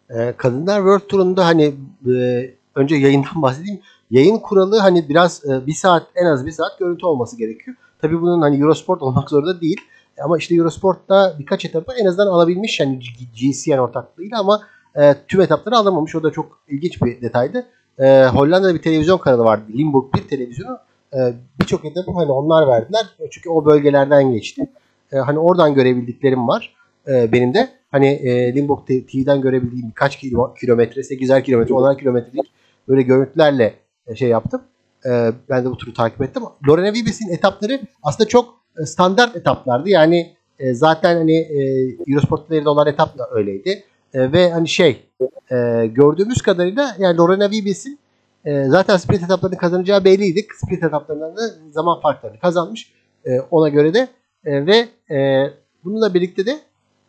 Ee, 0.09 0.33
Kadınlar 0.37 0.77
World 0.77 1.07
Tour'unda 1.09 1.45
hani 1.45 1.73
e, 2.15 2.51
önce 2.75 2.95
yayından 2.95 3.35
bahsedeyim. 3.41 3.79
Yayın 4.11 4.37
kuralı 4.37 4.77
hani 4.77 5.09
biraz 5.09 5.45
e, 5.45 5.67
bir 5.67 5.73
saat 5.73 6.07
en 6.15 6.25
az 6.25 6.45
bir 6.45 6.51
saat 6.51 6.79
görüntü 6.79 7.05
olması 7.05 7.37
gerekiyor. 7.37 7.77
Tabii 8.01 8.21
bunun 8.21 8.41
hani 8.41 8.61
Eurosport 8.61 9.01
olmak 9.01 9.29
zorunda 9.29 9.61
değil. 9.61 9.81
Ama 10.23 10.37
işte 10.37 10.55
Eurosport'ta 10.55 11.35
birkaç 11.39 11.65
etapı 11.65 11.91
en 12.01 12.05
azından 12.05 12.27
alabilmiş 12.27 12.79
yani 12.79 12.99
GCN 13.35 13.77
ortaklığıyla 13.77 14.39
ama 14.39 14.61
e, 15.01 15.15
tüm 15.27 15.41
etapları 15.41 15.75
alamamış. 15.77 16.15
O 16.15 16.23
da 16.23 16.31
çok 16.31 16.59
ilginç 16.67 17.01
bir 17.01 17.21
detaydı. 17.21 17.65
E, 17.99 18.25
Hollanda'da 18.25 18.75
bir 18.75 18.81
televizyon 18.81 19.17
kanalı 19.17 19.43
vardı. 19.43 19.63
Limburg 19.77 20.13
1 20.15 20.27
televizyonu. 20.27 20.77
E, 21.13 21.17
Birçok 21.59 21.85
etapı 21.85 22.11
hani 22.11 22.31
onlar 22.31 22.67
verdiler. 22.67 23.05
Çünkü 23.31 23.49
o 23.49 23.65
bölgelerden 23.65 24.31
geçti. 24.31 24.69
E, 25.11 25.17
hani 25.17 25.39
oradan 25.39 25.73
görebildiklerim 25.73 26.47
var. 26.47 26.75
E, 27.07 27.31
benim 27.31 27.53
de 27.53 27.69
hani 27.91 28.07
e, 28.07 28.55
Limburg 28.55 28.79
TV'den 28.87 29.41
görebildiğim 29.41 29.89
birkaç 29.89 30.19
kilometre, 30.59 31.01
8'er 31.01 31.43
kilometre, 31.43 31.73
10'ar 31.73 31.99
kilometrelik 31.99 32.51
böyle 32.87 33.01
görüntülerle 33.01 33.73
e, 34.07 34.15
şey 34.15 34.29
yaptım. 34.29 34.61
E, 35.05 35.31
ben 35.49 35.65
de 35.65 35.71
bu 35.71 35.77
turu 35.77 35.93
takip 35.93 36.21
ettim. 36.21 36.43
Lorena 36.67 36.93
Wiebes'in 36.93 37.29
etapları 37.29 37.81
aslında 38.03 38.27
çok 38.27 38.55
e, 38.81 38.85
standart 38.85 39.35
etaplardı. 39.35 39.89
Yani 39.89 40.35
e, 40.59 40.73
zaten 40.73 41.15
hani 41.15 41.37
e, 41.37 41.89
Eurosport'ta 42.07 42.69
olan 42.69 42.87
etap 42.87 43.17
da 43.17 43.29
öyleydi. 43.31 43.83
E, 44.13 44.31
ve 44.31 44.51
hani 44.51 44.67
şey 44.67 45.09
e, 45.51 45.87
gördüğümüz 45.87 46.41
kadarıyla 46.41 46.95
yani 46.99 47.17
Lorena 47.17 47.51
Wiebes'in 47.51 47.99
e, 48.45 48.63
zaten 48.63 48.97
sprint 48.97 49.23
etaplarını 49.23 49.57
kazanacağı 49.57 50.03
belliydi. 50.03 50.47
Sprint 50.63 50.83
etaplarından 50.83 51.37
da 51.37 51.41
zaman 51.71 52.01
farklarını 52.01 52.39
kazanmış. 52.39 52.93
E, 53.25 53.39
ona 53.39 53.69
göre 53.69 53.93
de 53.93 54.07
e, 54.45 54.65
ve 54.65 54.87
e, 55.15 55.49
bununla 55.83 56.13
birlikte 56.13 56.45
de 56.45 56.59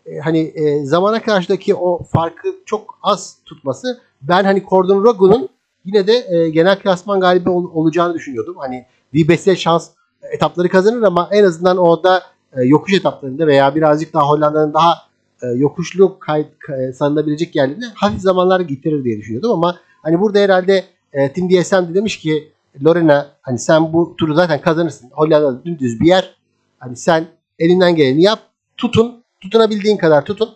e, 0.06 0.18
hani 0.18 0.38
e, 0.38 0.84
zamana 0.84 1.22
karşıdaki 1.22 1.74
o 1.74 2.02
farkı 2.02 2.48
çok 2.66 2.98
az 3.02 3.38
tutması 3.44 4.00
ben 4.22 4.44
hani 4.44 4.62
Cordon 4.70 5.04
Rogo'nun 5.04 5.48
yine 5.84 6.06
de 6.06 6.26
e, 6.28 6.50
genel 6.50 6.78
klasman 6.78 7.20
galibi 7.20 7.50
ol, 7.50 7.70
olacağını 7.74 8.14
düşünüyordum. 8.14 8.56
Hani 8.58 8.86
Wiebes'e 9.12 9.56
şans 9.56 9.90
etapları 10.32 10.68
kazanır 10.68 11.02
ama 11.02 11.28
en 11.32 11.44
azından 11.44 11.76
orada 11.76 12.22
e, 12.56 12.62
yokuş 12.62 12.94
etaplarında 12.94 13.46
veya 13.46 13.74
birazcık 13.74 14.12
daha 14.14 14.28
Hollanda'nın 14.28 14.74
daha 14.74 14.94
e, 15.44 15.56
yokuşlu 15.56 16.18
kay, 16.18 16.46
kay, 16.58 16.92
sanılabilecek 16.92 17.56
yerlerine 17.56 17.86
hafif 17.94 18.20
zamanlar 18.20 18.60
getirir 18.60 19.04
diye 19.04 19.18
düşünüyordum 19.18 19.50
ama 19.50 19.76
hani 20.02 20.20
burada 20.20 20.38
herhalde 20.38 20.84
e, 21.12 21.32
Tim 21.32 21.50
DSM 21.50 21.76
de 21.76 21.94
demiş 21.94 22.18
ki 22.18 22.52
Lorena 22.84 23.26
hani 23.42 23.58
sen 23.58 23.92
bu 23.92 24.16
turu 24.16 24.34
zaten 24.34 24.60
kazanırsın. 24.60 25.10
Hollanda'da 25.12 25.64
dümdüz 25.64 26.00
bir 26.00 26.06
yer. 26.06 26.34
Hani 26.78 26.96
sen 26.96 27.26
elinden 27.58 27.96
geleni 27.96 28.22
yap. 28.22 28.38
Tutun. 28.76 29.24
Tutunabildiğin 29.40 29.96
kadar 29.96 30.24
tutun. 30.24 30.48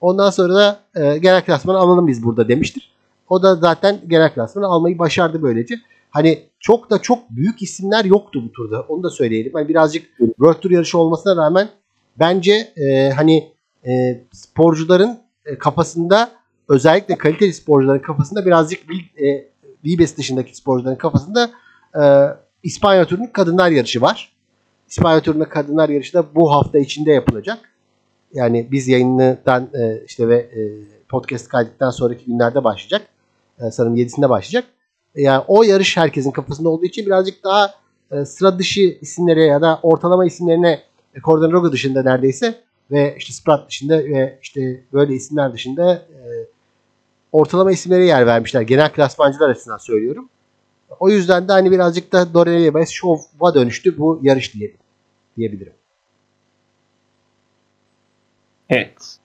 Ondan 0.00 0.30
sonra 0.30 0.54
da 0.54 0.80
e, 0.96 1.18
genel 1.18 1.44
klasmanı 1.44 1.78
alalım 1.78 2.06
biz 2.06 2.24
burada 2.24 2.48
demiştir. 2.48 2.90
O 3.28 3.42
da 3.42 3.56
zaten 3.56 4.00
genel 4.08 4.34
klasmanı 4.34 4.66
almayı 4.66 4.98
başardı 4.98 5.42
böylece. 5.42 5.74
Hani 6.10 6.42
çok 6.60 6.90
da 6.90 6.98
çok 6.98 7.30
büyük 7.30 7.62
isimler 7.62 8.04
yoktu 8.04 8.42
bu 8.44 8.52
turda. 8.52 8.80
Onu 8.80 9.02
da 9.02 9.10
söyleyelim. 9.10 9.52
Hani 9.54 9.68
birazcık 9.68 10.06
World 10.18 10.60
Tour 10.60 10.70
yarışı 10.70 10.98
olmasına 10.98 11.36
rağmen 11.36 11.68
bence 12.18 12.72
e, 12.76 13.10
hani 13.10 13.52
e, 13.86 14.24
sporcuların 14.32 15.18
e, 15.46 15.58
kafasında 15.58 16.30
özellikle 16.68 17.18
kaliteli 17.18 17.52
sporcuların 17.52 17.98
kafasında 17.98 18.46
birazcık 18.46 18.80
e, 19.22 19.48
Vibes 19.84 20.16
dışındaki 20.16 20.56
sporcuların 20.56 20.96
kafasında 20.96 21.50
e, 21.94 22.02
İspanya 22.62 23.04
turunun 23.04 23.26
kadınlar 23.26 23.70
yarışı 23.70 24.00
var. 24.00 24.32
İspanya 24.88 25.20
turunda 25.20 25.48
kadınlar 25.48 25.88
yarışı 25.88 26.14
da 26.14 26.34
bu 26.34 26.52
hafta 26.52 26.78
içinde 26.78 27.12
yapılacak. 27.12 27.58
Yani 28.32 28.68
biz 28.70 28.88
yayından 28.88 29.68
e, 29.74 30.04
işte 30.06 30.28
ve 30.28 30.36
e, 30.36 30.60
podcast 31.08 31.48
kaydıktan 31.48 31.90
sonraki 31.90 32.24
günlerde 32.24 32.64
başlayacak. 32.64 33.02
E, 33.60 33.70
sanırım 33.70 33.96
7'sinde 33.96 34.28
başlayacak. 34.28 34.64
Yani 35.14 35.44
o 35.46 35.62
yarış 35.62 35.96
herkesin 35.96 36.30
kafasında 36.30 36.68
olduğu 36.68 36.84
için 36.84 37.06
birazcık 37.06 37.44
daha 37.44 37.74
e, 38.10 38.24
sıra 38.24 38.58
dışı 38.58 38.80
isimlere 38.80 39.44
ya 39.44 39.62
da 39.62 39.80
ortalama 39.82 40.26
isimlerine 40.26 40.80
e, 41.14 41.20
Cordon 41.20 41.52
Rogo 41.52 41.72
dışında 41.72 42.02
neredeyse 42.02 42.54
ve 42.90 43.14
işte 43.18 43.32
Sprat 43.32 43.68
dışında 43.68 43.98
ve 43.98 44.38
işte 44.42 44.84
böyle 44.92 45.14
isimler 45.14 45.52
dışında 45.52 45.94
e, 45.94 46.20
ortalama 47.32 47.72
isimlere 47.72 48.04
yer 48.06 48.26
vermişler. 48.26 48.62
Genel 48.62 48.92
klasmancılar 48.92 49.50
açısından 49.50 49.78
söylüyorum. 49.78 50.28
O 51.00 51.10
yüzden 51.10 51.48
de 51.48 51.52
hani 51.52 51.70
birazcık 51.70 52.12
da 52.12 52.34
Dorelli 52.34 52.74
Bayes 52.74 52.90
şova 52.90 53.54
dönüştü 53.54 53.98
bu 53.98 54.20
yarış 54.22 54.54
diye 54.54 54.72
diyebilirim. 55.36 55.72
Evet. 58.68 59.18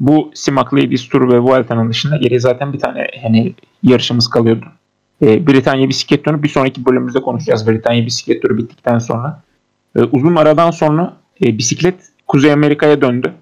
Bu 0.00 0.30
Simak 0.34 0.74
Ladies 0.74 1.08
Tour 1.08 1.32
ve 1.32 1.38
Vuelta'nın 1.38 1.90
dışında 1.90 2.16
geriye 2.16 2.40
zaten 2.40 2.72
bir 2.72 2.78
tane 2.78 3.06
hani 3.22 3.54
yarışımız 3.82 4.30
kalıyordu. 4.30 4.64
Ee, 5.22 5.46
Britanya 5.46 5.88
bisiklet 5.88 6.24
turu 6.24 6.42
bir 6.42 6.48
sonraki 6.48 6.86
bölümümüzde 6.86 7.22
konuşacağız. 7.22 7.66
Britanya 7.66 8.06
bisiklet 8.06 8.42
turu 8.42 8.58
bittikten 8.58 8.98
sonra. 8.98 9.42
Ee, 9.96 10.00
uzun 10.00 10.36
aradan 10.36 10.70
sonra 10.70 11.16
e, 11.44 11.58
bisiklet 11.58 11.94
Kuzey 12.28 12.52
Amerika'ya 12.52 13.00
döndü. 13.00 13.34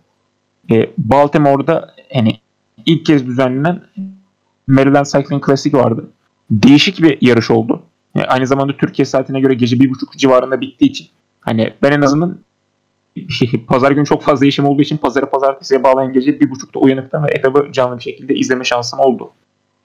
E, 0.70 0.90
Baltimore'da 0.98 1.94
hani 2.12 2.40
ilk 2.86 3.06
kez 3.06 3.26
düzenlenen 3.26 3.82
Maryland 4.66 5.06
Cycling 5.06 5.46
Classic 5.46 5.78
vardı. 5.78 6.10
Değişik 6.50 7.02
bir 7.02 7.18
yarış 7.20 7.50
oldu. 7.50 7.82
Yani 8.14 8.26
aynı 8.26 8.46
zamanda 8.46 8.76
Türkiye 8.76 9.06
saatine 9.06 9.40
göre 9.40 9.54
gece 9.54 9.80
bir 9.80 9.90
buçuk 9.90 10.18
civarında 10.18 10.60
bittiği 10.60 10.90
için 10.90 11.08
hani 11.40 11.72
ben 11.82 11.92
en 11.92 12.00
azından 12.00 12.38
pazar 13.66 13.90
günü 13.90 14.04
çok 14.04 14.22
fazla 14.22 14.46
işim 14.46 14.64
olduğu 14.64 14.82
için 14.82 14.96
pazarı 14.96 15.30
pazartesiye 15.30 15.82
bağlayan 15.82 16.12
gece 16.12 16.40
bir 16.40 16.50
buçukta 16.50 16.80
uyanıktan 16.80 17.24
ve 17.24 17.28
etabı 17.30 17.72
canlı 17.72 17.96
bir 17.96 18.02
şekilde 18.02 18.34
izleme 18.34 18.64
şansım 18.64 19.00
oldu. 19.00 19.30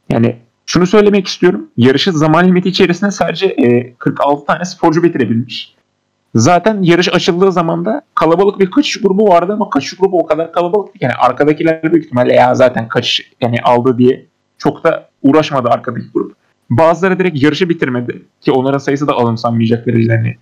Yani 0.10 0.36
şunu 0.66 0.88
söylemek 0.88 1.28
istiyorum. 1.28 1.68
Yarışı 1.78 2.12
zaman 2.12 2.48
limiti 2.48 2.70
içerisinde 2.70 3.12
sadece 3.12 3.46
e, 3.46 3.94
46 3.94 4.46
tane 4.46 4.66
sporcu 4.66 5.04
bitirebilmiş. 5.04 5.76
Zaten 6.36 6.82
yarış 6.82 7.14
açıldığı 7.14 7.52
zaman 7.52 7.86
da 7.86 8.02
kalabalık 8.16 8.60
bir 8.60 8.72
kaçış 8.72 9.02
grubu 9.02 9.28
vardı 9.28 9.54
ama 9.54 9.70
kaçış 9.70 9.98
grubu 9.98 10.20
o 10.20 10.26
kadar 10.26 10.52
kalabalık 10.52 11.02
yani 11.02 11.14
arkadakiler 11.14 11.84
büyük 11.84 12.06
ihtimalle 12.06 12.34
ya 12.34 12.56
zaten 12.56 12.88
kaçış 12.88 13.32
yani 13.42 13.58
aldı 13.64 13.98
diye 13.98 14.26
çok 14.58 14.84
da 14.84 15.10
uğraşmadı 15.22 15.70
arkadaki 15.70 16.06
grup. 16.14 16.36
Bazıları 16.70 17.20
direkt 17.20 17.44
yarışı 17.44 17.70
bitirmedi 17.70 18.22
ki 18.42 18.52
onların 18.52 18.78
sayısı 18.78 19.08
da 19.08 19.14
alımsanmayacak 19.14 19.86
derecede 19.86 20.14
yani 20.14 20.36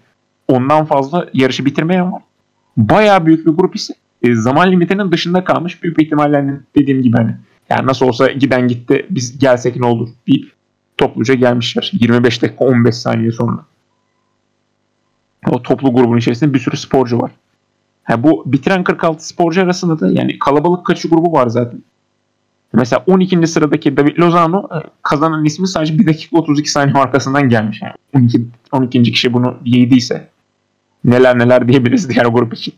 ondan 0.47 0.85
fazla 0.85 1.27
yarışı 1.33 1.65
bitirmeyen 1.65 2.11
var. 2.11 2.21
Bayağı 2.77 3.25
büyük 3.25 3.47
bir 3.47 3.51
grup 3.51 3.75
ise 3.75 3.93
e, 4.21 4.35
zaman 4.35 4.71
limitinin 4.71 5.11
dışında 5.11 5.43
kalmış 5.43 5.83
büyük 5.83 6.01
ihtimalle 6.01 6.35
hani 6.35 6.53
dediğim 6.75 7.01
gibi 7.01 7.17
hani 7.17 7.35
yani 7.69 7.87
nasıl 7.87 8.05
olsa 8.05 8.31
giden 8.31 8.67
gitti 8.67 9.05
biz 9.09 9.39
gelsek 9.39 9.75
ne 9.75 9.85
olur 9.85 10.09
deyip 10.27 10.51
topluca 10.97 11.33
gelmişler 11.33 11.91
25 11.93 12.41
dakika 12.41 12.65
15 12.65 12.95
saniye 12.95 13.31
sonra 13.31 13.65
o 15.49 15.63
toplu 15.63 15.93
grubun 15.93 16.17
içerisinde 16.17 16.53
bir 16.53 16.59
sürü 16.59 16.77
sporcu 16.77 17.19
var. 17.19 17.31
Yani 18.09 18.23
bu 18.23 18.43
bitiren 18.45 18.83
46 18.83 19.27
sporcu 19.27 19.61
arasında 19.61 19.99
da 19.99 20.11
yani 20.11 20.39
kalabalık 20.39 20.85
kaçı 20.85 21.09
grubu 21.09 21.31
var 21.31 21.47
zaten. 21.47 21.81
Mesela 22.73 23.03
12. 23.07 23.47
sıradaki 23.47 23.97
David 23.97 24.19
Lozano 24.19 24.67
e, 24.75 24.77
kazanan 25.03 25.45
ismi 25.45 25.67
sadece 25.67 25.99
1 25.99 26.07
dakika 26.07 26.37
32 26.37 26.71
saniye 26.71 26.95
arkasından 26.95 27.49
gelmiş. 27.49 27.81
Yani 27.81 27.93
12, 28.15 28.41
12. 28.71 29.03
kişi 29.03 29.33
bunu 29.33 29.57
yediyse 29.65 30.29
neler 31.05 31.39
neler 31.39 31.67
diyebiliriz 31.67 32.09
diğer 32.09 32.25
grup 32.25 32.53
için. 32.53 32.73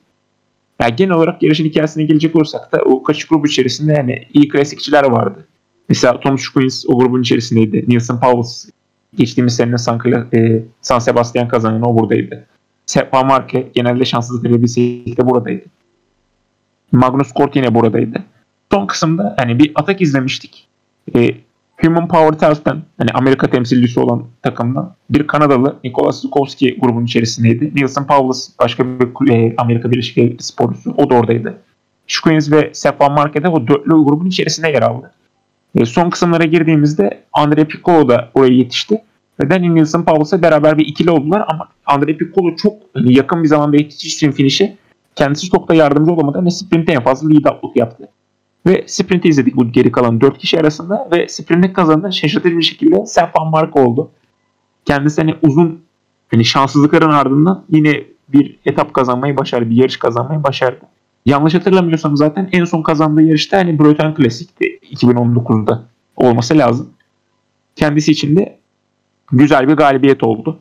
Yani 0.82 0.96
genel 0.96 1.12
olarak 1.12 1.44
yarışın 1.44 1.66
hikayesine 1.66 2.04
gelecek 2.04 2.36
olursak 2.36 2.72
da 2.72 2.82
o 2.82 3.04
kaçış 3.04 3.26
grubu 3.26 3.48
içerisinde 3.48 3.94
yani 3.94 4.28
iyi 4.34 4.50
klasikçiler 4.50 5.04
vardı. 5.04 5.48
Mesela 5.90 6.20
Tom 6.20 6.38
Squins 6.38 6.86
o 6.88 7.00
grubun 7.00 7.22
içerisindeydi. 7.22 7.86
Nielsen 7.88 8.20
Powles 8.20 8.70
geçtiğimiz 9.16 9.56
sene 9.56 9.78
San, 9.78 10.00
e, 10.34 10.64
San 10.82 11.00
Sebastian 11.00 11.48
kazanan 11.48 11.82
o 11.82 12.00
buradaydı. 12.00 12.46
Sepa 12.92 13.24
Marke 13.24 13.72
genelde 13.74 14.06
şanssız 14.06 14.44
verebilseydi 14.44 15.18
de 15.18 15.26
buradaydı. 15.26 15.66
Magnus 16.92 17.32
Kort 17.32 17.56
yine 17.56 17.76
buradaydı. 17.76 18.24
Son 18.72 18.88
kısımda 18.88 19.36
hani 19.40 19.60
bir 19.60 19.72
atak 19.76 20.02
izlemiştik. 20.02 20.68
E, 21.16 21.30
Human 21.82 22.08
Power 22.08 22.40
Tels'ten 22.40 22.82
hani 22.98 23.10
Amerika 23.14 23.50
temsilcisi 23.50 24.00
olan 24.00 24.24
takımdan 24.42 24.94
bir 25.10 25.28
Kanadalı 25.28 25.76
Nicolas 25.84 26.22
Zukowski 26.22 26.80
grubun 26.80 27.06
içerisindeydi. 27.06 27.72
Nielsen 27.76 28.08
Powles 28.08 28.52
başka 28.60 28.86
bir 28.86 29.34
e, 29.34 29.54
Amerika 29.58 29.92
Birleşik 29.92 30.18
Devletleri 30.18 30.44
sporcusu 30.44 30.94
o 30.98 31.10
da 31.10 31.16
oradaydı. 31.16 31.58
Squins 32.08 32.52
ve 32.52 32.70
Sepan 32.74 33.12
Marke 33.12 33.48
o 33.48 33.68
dörtlü 33.68 33.92
grubun 33.92 34.26
içerisinde 34.26 34.68
yer 34.68 34.82
aldı. 34.82 35.12
E, 35.76 35.86
son 35.86 36.10
kısımlara 36.10 36.44
girdiğimizde 36.44 37.24
Andre 37.34 37.66
Piccolo 37.66 38.10
da 38.10 38.30
oraya 38.34 38.54
yetişti. 38.54 39.02
Ve 39.42 39.50
Danny 39.50 39.76
Nielsen 39.76 40.06
Powles'a 40.06 40.42
beraber 40.42 40.78
bir 40.78 40.86
ikili 40.86 41.12
oldular 41.12 41.46
ama 41.48 41.68
Andre 41.86 42.18
Piccolo 42.18 42.56
çok 42.56 42.74
hani 42.94 43.18
yakın 43.18 43.44
bir 43.44 43.48
zamanda 43.48 43.78
yetiştiği 43.78 44.32
finişi 44.32 44.78
kendisi 45.16 45.50
çok 45.50 45.70
da 45.70 45.74
yardımcı 45.74 46.12
olamadı 46.12 46.46
ve 46.46 46.50
sprinte 46.50 46.94
en 46.94 47.04
fazla 47.04 47.30
lead 47.30 47.56
up'lık 47.56 47.76
yaptı. 47.76 48.10
Ve 48.68 48.84
sprinti 48.88 49.30
izledik 49.30 49.56
bu 49.56 49.72
geri 49.72 49.92
kalan 49.92 50.22
4 50.22 50.38
kişi 50.38 50.60
arasında 50.60 51.10
ve 51.12 51.28
sprinti 51.28 51.74
kazanan 51.74 52.10
şaşırtıcı 52.10 52.58
bir 52.58 52.64
şekilde 52.64 53.06
Seth 53.06 53.40
Van 53.40 53.48
Mark 53.48 53.76
oldu. 53.76 54.12
Kendisi 54.86 55.22
hani 55.22 55.36
uzun 55.42 55.82
hani 56.32 56.46
şanssızlıkların 56.46 57.10
ardından 57.10 57.64
yine 57.70 58.04
bir 58.34 58.60
etap 58.66 58.94
kazanmayı 58.94 59.38
başardı, 59.38 59.70
bir 59.70 59.76
yarış 59.76 59.98
kazanmayı 59.98 60.44
başardı. 60.44 60.86
Yanlış 61.26 61.54
hatırlamıyorsam 61.54 62.18
zaten 62.18 62.50
en 62.52 62.66
son 62.66 62.82
kazandığı 62.82 63.22
yarışta 63.22 63.58
hani 63.58 63.80
Bröten 63.80 64.16
Classic'ti 64.16 64.80
2019'da 64.96 65.84
olması 66.16 66.58
lazım. 66.58 66.90
Kendisi 67.76 68.12
için 68.12 68.36
de 68.36 68.61
güzel 69.32 69.68
bir 69.68 69.74
galibiyet 69.74 70.24
oldu. 70.24 70.60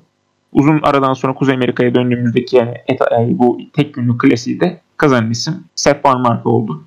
Uzun 0.52 0.80
aradan 0.82 1.12
sonra 1.12 1.34
Kuzey 1.34 1.54
Amerika'ya 1.54 1.94
döndüğümüzdeki 1.94 2.56
yani, 2.56 2.74
et, 2.88 3.00
yani 3.12 3.38
bu 3.38 3.60
tek 3.72 3.94
günlük 3.94 4.20
klasiği 4.20 4.60
de 4.60 4.80
kazanan 4.96 5.30
isim 5.30 5.54
Seth 5.74 6.04
Van 6.04 6.20
Mark 6.20 6.46
oldu. 6.46 6.84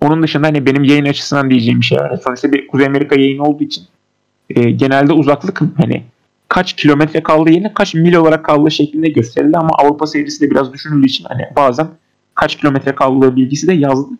Onun 0.00 0.22
dışında 0.22 0.46
hani 0.46 0.66
benim 0.66 0.84
yayın 0.84 1.04
açısından 1.04 1.50
diyeceğim 1.50 1.80
bir 1.80 1.84
şey 1.84 1.98
var. 1.98 2.20
Sonuçta 2.24 2.52
bir 2.52 2.66
Kuzey 2.66 2.86
Amerika 2.86 3.14
yayını 3.14 3.42
olduğu 3.42 3.64
için 3.64 3.84
e, 4.50 4.70
genelde 4.70 5.12
uzaklık 5.12 5.60
hani 5.76 6.04
kaç 6.48 6.72
kilometre 6.76 7.22
kaldığı 7.22 7.50
yerine 7.50 7.74
kaç 7.74 7.94
mil 7.94 8.14
olarak 8.14 8.44
kaldığı 8.44 8.70
şeklinde 8.70 9.08
gösterildi 9.08 9.58
ama 9.58 9.70
Avrupa 9.78 10.06
serisi 10.06 10.40
de 10.40 10.50
biraz 10.50 10.72
düşünüldüğü 10.72 11.06
için 11.06 11.24
hani 11.28 11.42
bazen 11.56 11.88
kaç 12.34 12.56
kilometre 12.56 12.94
kaldığı 12.94 13.36
bilgisi 13.36 13.66
de 13.66 13.72
yazdı. 13.72 14.14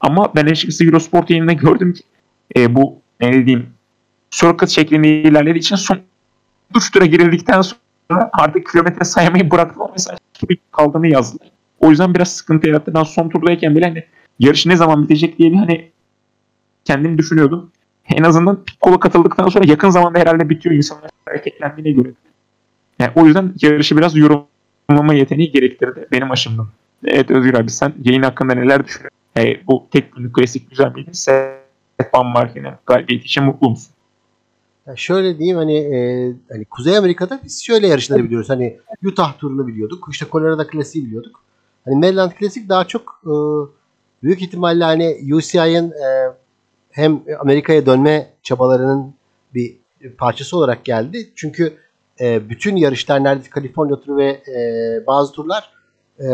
Ama 0.00 0.32
ben 0.36 0.46
açıkçası 0.46 0.84
Eurosport 0.84 1.30
yayınında 1.30 1.52
gördüm 1.52 1.92
ki 1.92 2.02
e, 2.56 2.74
bu 2.74 2.96
ne 3.20 3.46
diyeyim 3.46 3.73
circuit 4.34 4.68
şeklinde 4.68 5.08
ilerlediği 5.08 5.60
için 5.60 5.76
son 5.76 5.98
3 6.76 6.90
tura 6.90 7.06
girildikten 7.06 7.62
sonra 7.62 8.30
artık 8.32 8.66
kilometre 8.66 9.04
saymayı 9.04 9.50
bıraktılar. 9.50 9.90
Mesela 9.92 10.18
kaldığını 10.72 11.08
yazdılar. 11.08 11.48
O 11.80 11.90
yüzden 11.90 12.14
biraz 12.14 12.28
sıkıntı 12.36 12.68
yarattı. 12.68 12.94
Ben 12.94 13.02
son 13.02 13.28
turdayken 13.28 13.76
bile 13.76 13.84
hani 13.84 14.04
yarış 14.38 14.66
ne 14.66 14.76
zaman 14.76 15.02
bitecek 15.02 15.38
diye 15.38 15.52
bir 15.52 15.56
hani 15.56 15.90
kendimi 16.84 17.18
düşünüyordum. 17.18 17.70
En 18.08 18.22
azından 18.22 18.64
kola 18.80 19.00
katıldıktan 19.00 19.48
sonra 19.48 19.64
yakın 19.66 19.90
zamanda 19.90 20.18
herhalde 20.18 20.50
bitiyor 20.50 20.74
insanlar 20.74 21.10
hareketlendiğine 21.26 22.02
göre. 22.02 22.12
Yani 22.98 23.12
o 23.14 23.26
yüzden 23.26 23.54
yarışı 23.62 23.96
biraz 23.96 24.16
yorumlama 24.16 25.14
yeteneği 25.14 25.52
gerektirdi 25.52 26.08
benim 26.12 26.30
aşımdan. 26.30 26.66
Evet 27.04 27.30
Özgür 27.30 27.54
abi 27.54 27.70
sen 27.70 27.92
yayın 28.04 28.22
hakkında 28.22 28.54
neler 28.54 28.84
düşünüyorsun? 28.84 29.18
Yani 29.36 29.60
bu 29.66 29.86
tek 29.90 30.12
günlük 30.12 30.34
klasik 30.34 30.70
güzel 30.70 30.92
miydi? 30.94 31.10
Seth 31.12 32.14
Van 32.14 32.26
Marken'e 32.26 32.74
galibiyet 32.86 33.24
için 33.24 33.44
mutlu 33.44 33.70
musun? 33.70 33.93
Ya 34.86 34.96
şöyle 34.96 35.38
diyeyim 35.38 35.56
hani 35.56 35.76
e, 35.76 36.32
hani 36.48 36.64
Kuzey 36.64 36.96
Amerika'da 36.96 37.40
biz 37.44 37.64
şöyle 37.64 37.88
yarışları 37.88 38.24
biliyoruz. 38.24 38.50
Hani 38.50 38.80
Utah 39.04 39.38
turunu 39.38 39.66
biliyorduk. 39.66 40.08
İşte 40.10 40.26
Colorado 40.32 40.66
klasiği 40.66 41.04
biliyorduk. 41.04 41.42
Hani 41.84 41.96
Maryland 41.96 42.32
klasik 42.32 42.68
daha 42.68 42.84
çok 42.84 43.22
e, 43.24 43.32
büyük 44.22 44.42
ihtimalle 44.42 44.84
hani 44.84 45.34
UCI'nin 45.34 45.90
e, 45.90 46.32
hem 46.90 47.22
Amerika'ya 47.40 47.86
dönme 47.86 48.32
çabalarının 48.42 49.14
bir 49.54 49.76
parçası 50.18 50.56
olarak 50.56 50.84
geldi. 50.84 51.30
Çünkü 51.34 51.76
e, 52.20 52.48
bütün 52.48 52.76
yarışlar 52.76 53.24
neredeyse 53.24 53.50
Kaliforniya 53.50 54.00
turu 54.00 54.16
ve 54.16 54.28
e, 54.28 55.06
bazı 55.06 55.32
turlar 55.32 55.72
e, 56.20 56.26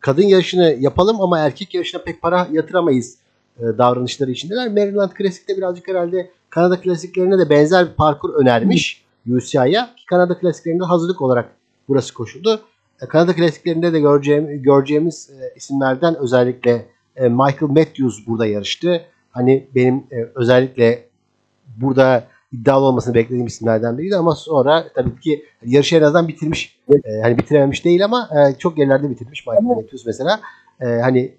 kadın 0.00 0.22
yarışını 0.22 0.76
yapalım 0.80 1.20
ama 1.20 1.38
erkek 1.38 1.74
yarışına 1.74 2.02
pek 2.02 2.22
para 2.22 2.48
yatıramayız 2.52 3.18
davranışları 3.60 4.30
içindeler. 4.30 4.68
Maryland 4.68 5.10
Klasik'te 5.10 5.56
birazcık 5.56 5.88
herhalde 5.88 6.30
Kanada 6.50 6.80
klasiklerine 6.80 7.38
de 7.38 7.50
benzer 7.50 7.86
bir 7.90 7.94
parkur 7.94 8.34
önermiş 8.34 9.04
UCI'ya. 9.30 9.90
Kanada 10.06 10.38
klasiklerinde 10.38 10.84
hazırlık 10.84 11.22
olarak 11.22 11.50
burası 11.88 12.14
koşuldu. 12.14 12.60
E, 13.02 13.06
Kanada 13.06 13.34
klasiklerinde 13.34 13.92
de 13.92 14.00
göreceğim, 14.00 14.62
göreceğimiz 14.62 15.30
e, 15.30 15.54
isimlerden 15.56 16.16
özellikle 16.18 16.86
e, 17.16 17.28
Michael 17.28 17.70
Matthews 17.70 18.26
burada 18.26 18.46
yarıştı. 18.46 19.02
Hani 19.30 19.66
benim 19.74 19.94
e, 19.96 20.16
özellikle 20.34 21.08
burada 21.76 22.24
iddialı 22.52 22.84
olmasını 22.84 23.14
beklediğim 23.14 23.46
isimlerden 23.46 23.98
biriydi 23.98 24.16
ama 24.16 24.34
sonra 24.34 24.84
tabii 24.94 25.20
ki 25.20 25.44
yarışı 25.66 25.96
en 25.96 26.02
azından 26.02 26.28
bitirmiş. 26.28 26.78
E, 27.04 27.20
hani 27.22 27.38
bitirememiş 27.38 27.84
değil 27.84 28.04
ama 28.04 28.28
e, 28.32 28.58
çok 28.58 28.78
yerlerde 28.78 29.10
bitirmiş 29.10 29.46
Michael 29.46 29.76
Matthews 29.76 30.06
mesela. 30.06 30.40
E, 30.80 30.86
hani 30.86 31.34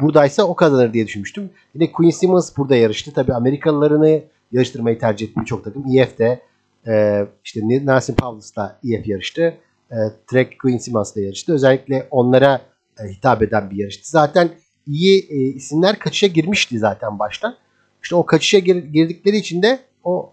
buradaysa 0.00 0.42
o 0.42 0.54
kazanır 0.54 0.92
diye 0.92 1.06
düşünmüştüm. 1.06 1.50
Yine 1.74 1.92
Queen 1.92 2.10
Simmons 2.10 2.56
burada 2.56 2.76
yarıştı. 2.76 3.12
Tabii 3.12 3.34
Amerikalılarını 3.34 4.22
yarıştırmayı 4.52 4.98
tercih 4.98 5.28
ettiği 5.28 5.44
çok 5.44 5.64
takım. 5.64 5.96
EF'de 5.96 6.40
e, 6.86 7.26
işte 7.44 7.60
Nelson 7.62 8.14
Powles 8.14 8.56
da 8.56 8.78
EF 8.84 9.06
yarıştı. 9.06 9.54
E, 9.90 9.96
Trek 10.26 10.58
Queen 10.60 10.78
Simmons 10.78 11.16
da 11.16 11.20
yarıştı. 11.20 11.52
Özellikle 11.52 12.06
onlara 12.10 12.60
e, 13.00 13.08
hitap 13.08 13.42
eden 13.42 13.70
bir 13.70 13.76
yarıştı. 13.76 14.10
Zaten 14.10 14.50
iyi 14.86 15.26
e, 15.30 15.36
isimler 15.36 15.98
kaçışa 15.98 16.26
girmişti 16.26 16.78
zaten 16.78 17.18
baştan. 17.18 17.56
İşte 18.02 18.16
o 18.16 18.26
kaçışa 18.26 18.58
gir, 18.58 18.76
girdikleri 18.76 19.36
için 19.36 19.62
de 19.62 19.78
o 20.04 20.32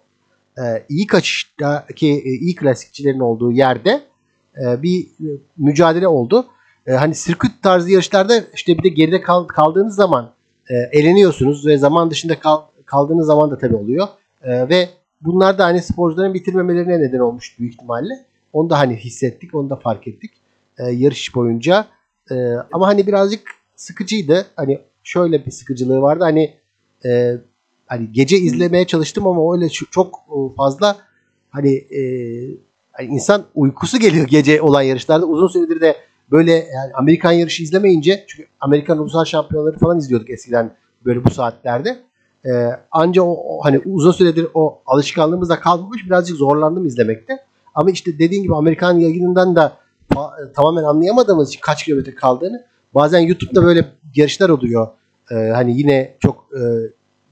e, 0.58 0.86
iyi 0.90 1.08
kaçıştaki 1.08 2.08
e, 2.08 2.30
iyi 2.30 2.56
klasikçilerin 2.56 3.20
olduğu 3.20 3.52
yerde 3.52 4.02
e, 4.58 4.84
bir 4.84 5.02
e, 5.04 5.30
mücadele 5.58 6.08
oldu. 6.08 6.46
E, 6.88 6.92
hani 6.92 7.16
sirküt 7.16 7.52
tarzı 7.62 7.92
yarışlarda 7.92 8.44
işte 8.54 8.78
bir 8.78 8.84
de 8.84 8.90
geride 8.90 9.22
kal, 9.22 9.44
kaldığınız 9.44 9.96
zaman 9.96 10.34
e, 10.70 11.00
eleniyorsunuz 11.00 11.68
ve 11.68 11.78
zaman 11.78 12.12
dışında 12.12 12.40
kal, 12.40 12.62
kaldığınız 12.86 13.28
zaman 13.28 13.52
da 13.52 13.58
tabii 13.58 13.76
oluyor. 13.76 14.08
E, 14.44 14.70
ve 14.70 14.90
bunlar 15.22 15.58
da 15.58 15.66
hani 15.66 15.82
sporcuların 15.82 16.34
bitirmemelerine 16.34 17.00
neden 17.00 17.20
olmuş 17.20 17.60
büyük 17.60 17.74
ihtimalle. 17.74 18.14
Onu 18.54 18.70
da 18.70 18.80
hani 18.80 18.96
hissettik, 18.96 19.56
onu 19.56 19.70
da 19.70 19.76
fark 19.76 20.08
ettik 20.08 20.32
e, 20.78 20.84
yarış 20.84 21.36
boyunca. 21.36 21.86
E, 22.32 22.36
ama 22.74 22.88
hani 22.88 23.08
birazcık 23.08 23.42
sıkıcıydı. 23.76 24.46
Hani 24.56 24.82
şöyle 25.04 25.46
bir 25.46 25.52
sıkıcılığı 25.52 26.02
vardı. 26.02 26.24
Hani 26.24 26.54
e, 27.06 27.38
hani 27.88 28.12
gece 28.12 28.38
izlemeye 28.38 28.88
çalıştım 28.88 29.28
ama 29.28 29.54
öyle 29.56 29.70
çok 29.70 30.20
fazla 30.58 30.98
hani, 31.50 31.74
e, 31.74 32.02
hani 32.92 33.08
insan 33.08 33.44
uykusu 33.56 34.00
geliyor 34.00 34.28
gece 34.28 34.62
olan 34.62 34.82
yarışlarda. 34.82 35.26
Uzun 35.26 35.48
süredir 35.48 35.82
de 35.82 35.96
böyle 36.34 36.52
yani 36.52 36.94
Amerikan 36.94 37.32
yarışı 37.32 37.64
izlemeyince 37.64 38.26
çünkü 38.28 38.50
Amerikan 38.60 38.98
ulusal 38.98 39.26
şampiyonları 39.26 39.78
falan 39.78 39.98
izliyorduk 39.98 40.30
eskiden 40.30 40.76
böyle 41.06 41.24
bu 41.24 41.30
saatlerde. 41.30 41.98
Ee, 42.46 42.70
anca 42.92 43.22
o, 43.22 43.32
o 43.32 43.66
hani 43.66 43.80
uzun 43.86 44.12
süredir 44.12 44.48
o 44.54 44.82
alışkanlığımız 44.86 45.50
da 45.50 45.60
kalmamış 45.60 46.06
birazcık 46.06 46.38
zorlandım 46.38 46.86
izlemekte. 46.86 47.38
Ama 47.76 47.92
işte 47.92 48.20
dediğin 48.20 48.44
gibi 48.44 48.56
Amerikan 48.56 49.00
yayınından 49.00 49.56
da 49.56 49.78
tamamen 50.56 50.84
anlayamadığımız 50.84 51.50
için 51.50 51.60
kaç 51.62 51.84
kilometre 51.84 52.16
kaldığını 52.16 52.66
bazen 52.96 53.20
YouTube'da 53.20 53.64
böyle 53.64 53.86
yarışlar 54.16 54.50
oluyor. 54.50 54.88
Ee, 55.32 55.36
hani 55.36 55.78
yine 55.78 56.18
çok 56.20 56.48
e, 56.54 56.62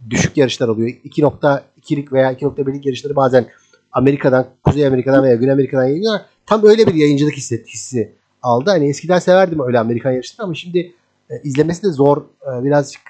düşük 0.09 0.37
yarışlar 0.37 0.67
oluyor. 0.67 0.89
2.2'lik 0.89 2.13
veya 2.13 2.33
2.1'lik 2.33 2.85
yarışları 2.85 3.15
bazen 3.15 3.45
Amerika'dan, 3.91 4.45
Kuzey 4.63 4.87
Amerika'dan 4.87 5.23
veya 5.23 5.35
Güney 5.35 5.51
Amerika'dan 5.51 5.83
yayınlıyorlar. 5.83 6.25
Tam 6.45 6.63
öyle 6.63 6.87
bir 6.87 6.93
yayıncılık 6.93 7.33
hissi, 7.33 7.63
hissi 7.67 8.20
aldı. 8.41 8.69
Hani 8.69 8.89
eskiden 8.89 9.19
severdim 9.19 9.59
öyle 9.67 9.79
Amerikan 9.79 10.11
yarışları 10.11 10.45
ama 10.45 10.55
şimdi 10.55 10.93
e, 11.29 11.41
izlemesi 11.43 11.83
de 11.83 11.89
zor. 11.89 12.17
E, 12.17 12.63
birazcık 12.63 13.01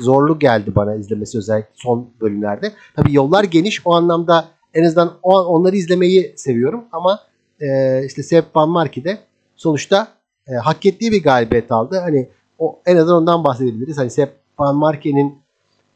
zorluk 0.00 0.40
geldi 0.40 0.74
bana 0.74 0.94
izlemesi 0.94 1.38
özellikle 1.38 1.70
son 1.74 2.08
bölümlerde. 2.20 2.72
Tabi 2.96 3.14
yollar 3.14 3.44
geniş 3.44 3.82
o 3.84 3.94
anlamda 3.94 4.44
en 4.74 4.84
azından 4.84 5.18
o, 5.22 5.44
onları 5.44 5.76
izlemeyi 5.76 6.34
seviyorum 6.36 6.84
ama 6.92 7.20
e, 7.60 8.00
işte 8.06 8.22
Sepp 8.22 8.56
Van 8.56 8.68
Marki 8.68 9.18
sonuçta 9.56 10.08
e, 10.48 10.52
hak 10.54 10.86
ettiği 10.86 11.12
bir 11.12 11.22
galibiyet 11.22 11.72
aldı. 11.72 11.98
Hani 11.98 12.28
o 12.58 12.80
en 12.86 12.96
azından 12.96 13.16
ondan 13.16 13.44
bahsedebiliriz. 13.44 13.98
Hani 13.98 14.10
Sepp 14.10 14.32
Van 14.58 14.76
Marke'nin 14.76 15.38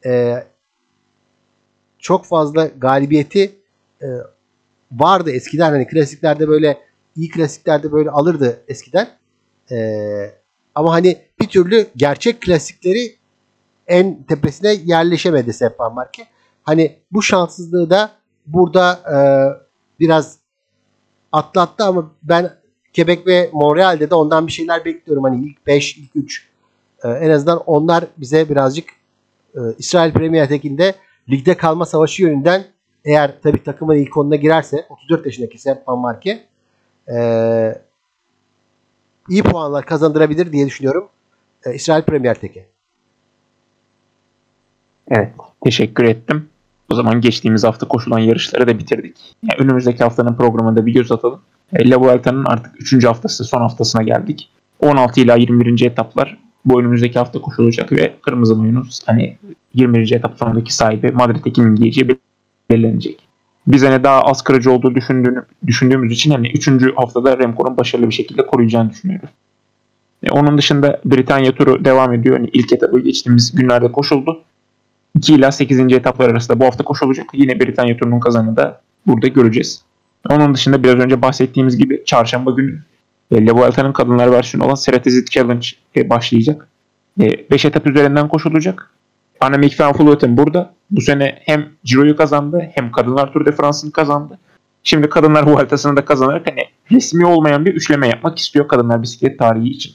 e, 0.07 0.35
çok 1.98 2.24
fazla 2.24 2.66
galibiyeti 2.66 3.53
e, 4.03 4.07
vardı 4.92 5.31
eskiden. 5.31 5.70
Hani 5.70 5.87
klasiklerde 5.87 6.48
böyle 6.48 6.79
iyi 7.18 7.28
klasiklerde 7.28 7.92
böyle 7.92 8.11
alırdı 8.11 8.64
eskiden. 8.68 9.09
E, 9.70 9.78
Ama 10.78 10.92
hani 10.92 11.18
bir 11.40 11.48
türlü 11.48 11.87
gerçek 11.96 12.42
klasikleri 12.42 13.16
en 13.87 14.22
tepesine 14.22 14.72
yerleşemedi 14.72 15.52
Sepp 15.52 15.81
Marke. 15.81 16.26
Hani 16.62 16.96
bu 17.12 17.22
şanssızlığı 17.22 17.90
da 17.90 18.11
burada 18.46 18.92
e, 18.92 19.18
biraz 20.00 20.38
atlattı 21.33 21.85
ama 21.85 22.11
ben 22.22 22.50
Quebec 22.96 23.26
ve 23.26 23.50
Montreal'de 23.52 24.11
de 24.11 24.14
ondan 24.14 24.46
bir 24.46 24.52
şeyler 24.52 24.85
bekliyorum. 24.85 25.24
Hani 25.24 25.46
ilk 25.46 25.66
5, 25.66 25.96
ilk 25.96 26.11
3 26.14 26.48
e, 27.04 27.09
en 27.09 27.31
azından 27.31 27.62
onlar 27.66 28.04
bize 28.16 28.48
birazcık 28.48 28.88
e, 29.54 29.61
İsrail 29.78 30.12
Premier 30.12 30.48
Tekinde 30.48 30.94
ligde 31.31 31.57
kalma 31.57 31.87
savaşı 31.87 32.22
yönünden 32.22 32.64
eğer 33.04 33.35
tabii 33.42 33.64
takımın 33.64 33.96
ilk 33.96 34.16
onuna 34.16 34.37
girerse 34.37 34.87
34 34.90 35.26
yaşındaki 35.26 35.59
Sepp 35.59 35.88
Van 35.88 35.98
Marke 35.98 36.47
e, 37.14 37.18
iyi 39.29 39.42
puanlar 39.42 39.87
kazandırabilir 39.87 40.53
diye 40.53 40.66
düşünüyorum. 40.66 41.09
E, 41.66 41.75
İsrail 41.75 42.03
Premier 42.03 42.35
Teke. 42.35 42.66
Evet. 45.09 45.33
Teşekkür 45.64 46.05
ettim. 46.05 46.49
O 46.92 46.94
zaman 46.94 47.21
geçtiğimiz 47.21 47.64
hafta 47.64 47.88
koşulan 47.88 48.18
yarışları 48.18 48.66
da 48.66 48.79
bitirdik. 48.79 49.37
Yani 49.42 49.62
önümüzdeki 49.62 50.05
haftanın 50.05 50.37
programında 50.37 50.87
bir 50.87 50.94
göz 50.94 51.12
atalım. 51.12 51.40
E, 51.73 51.90
La 51.90 52.01
Vuelta'nın 52.01 52.44
artık 52.44 52.92
3. 52.92 53.05
haftası, 53.05 53.44
son 53.44 53.61
haftasına 53.61 54.03
geldik. 54.03 54.51
16 54.81 55.21
ila 55.21 55.37
21. 55.37 55.87
etaplar 55.87 56.38
bu 56.64 56.81
önümüzdeki 56.81 57.18
hafta 57.18 57.40
koşulacak 57.40 57.92
ve 57.92 58.14
Kırmızı 58.23 58.57
Mayonuz 58.57 59.01
hani 59.07 59.38
21. 59.75 60.12
etap 60.12 60.38
sonundaki 60.38 60.75
sahibi 60.75 61.11
Madrid 61.12 61.47
Ekin'in 61.47 61.75
giyeceği 61.75 62.18
belirlenecek. 62.71 63.28
Biz 63.68 63.83
hani 63.83 64.04
daha 64.04 64.22
az 64.22 64.42
kırıcı 64.42 64.72
olduğu 64.72 64.94
düşündüğünü, 64.94 65.44
düşündüğümüz 65.66 66.12
için 66.12 66.31
hani 66.31 66.50
3. 66.50 66.68
haftada 66.96 67.38
Remco'nun 67.38 67.76
başarılı 67.76 68.09
bir 68.09 68.14
şekilde 68.14 68.46
koruyacağını 68.46 68.90
düşünüyoruz. 68.90 69.31
E, 70.22 70.31
onun 70.31 70.59
dışında 70.59 71.00
Britanya 71.04 71.52
turu 71.52 71.85
devam 71.85 72.14
ediyor. 72.14 72.37
Hani 72.37 72.48
ilk 72.52 72.72
etabı 72.72 73.00
geçtiğimiz 73.00 73.54
günlerde 73.54 73.92
koşuldu. 73.92 74.42
2 75.16 75.35
ila 75.35 75.52
8. 75.52 75.81
etaplar 75.81 76.31
arasında 76.31 76.61
bu 76.61 76.64
hafta 76.64 76.85
koşulacak. 76.85 77.26
Yine 77.33 77.61
Britanya 77.61 77.96
turunun 77.96 78.20
kazanını 78.20 78.57
da 78.57 78.81
burada 79.07 79.28
göreceğiz. 79.28 79.83
Onun 80.31 80.54
dışında 80.54 80.83
biraz 80.83 80.96
önce 80.96 81.22
bahsettiğimiz 81.22 81.78
gibi 81.78 82.02
çarşamba 82.04 82.50
günü 82.50 82.78
e, 83.31 83.92
kadınlar 83.92 84.33
versiyonu 84.33 84.66
olan 84.66 84.76
Ceratizit 84.85 85.31
Challenge 85.31 85.66
e, 85.96 86.11
başlayacak. 86.11 86.68
5 87.18 87.64
e, 87.64 87.68
etap 87.68 87.87
üzerinden 87.87 88.28
koşulacak. 88.28 88.90
Annemiek 89.40 89.81
van 89.81 89.94
Vleuten 89.98 90.37
burada. 90.37 90.74
Bu 90.90 91.01
sene 91.01 91.38
hem 91.40 91.68
Ciro'yu 91.85 92.16
kazandı 92.16 92.70
hem 92.74 92.92
Kadınlar 92.92 93.33
Tour 93.33 93.46
de 93.46 93.53
France'ını 93.53 93.92
kazandı. 93.92 94.38
Şimdi 94.83 95.09
Kadınlar 95.09 95.46
Vuelta'sını 95.46 95.96
da 95.96 96.05
kazanarak 96.05 96.46
hani 96.51 96.61
resmi 96.92 97.27
olmayan 97.27 97.66
bir 97.66 97.74
üçleme 97.74 98.09
yapmak 98.09 98.38
istiyor 98.38 98.68
kadınlar 98.68 99.03
bisiklet 99.03 99.38
tarihi 99.38 99.68
için. 99.68 99.92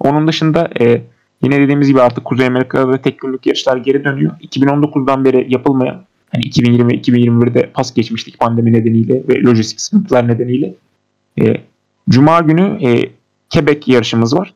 Onun 0.00 0.28
dışında 0.28 0.70
e, 0.80 1.02
yine 1.42 1.60
dediğimiz 1.60 1.88
gibi 1.88 2.02
artık 2.02 2.24
Kuzey 2.24 2.46
Amerika'da 2.46 2.92
da 2.92 3.02
tek 3.02 3.20
günlük 3.20 3.46
yarışlar 3.46 3.76
geri 3.76 4.04
dönüyor. 4.04 4.32
2019'dan 4.40 5.24
beri 5.24 5.46
yapılmayan 5.48 6.04
hani 6.32 6.42
2020-2021'de 6.42 7.70
pas 7.74 7.94
geçmiştik 7.94 8.38
pandemi 8.38 8.72
nedeniyle 8.72 9.22
ve 9.28 9.42
lojistik 9.42 9.80
sıkıntılar 9.80 10.28
nedeniyle. 10.28 10.74
E, 11.40 11.56
Cuma 12.08 12.40
günü 12.40 12.86
e, 12.86 13.10
Quebec 13.52 13.88
yarışımız 13.88 14.36
var. 14.36 14.54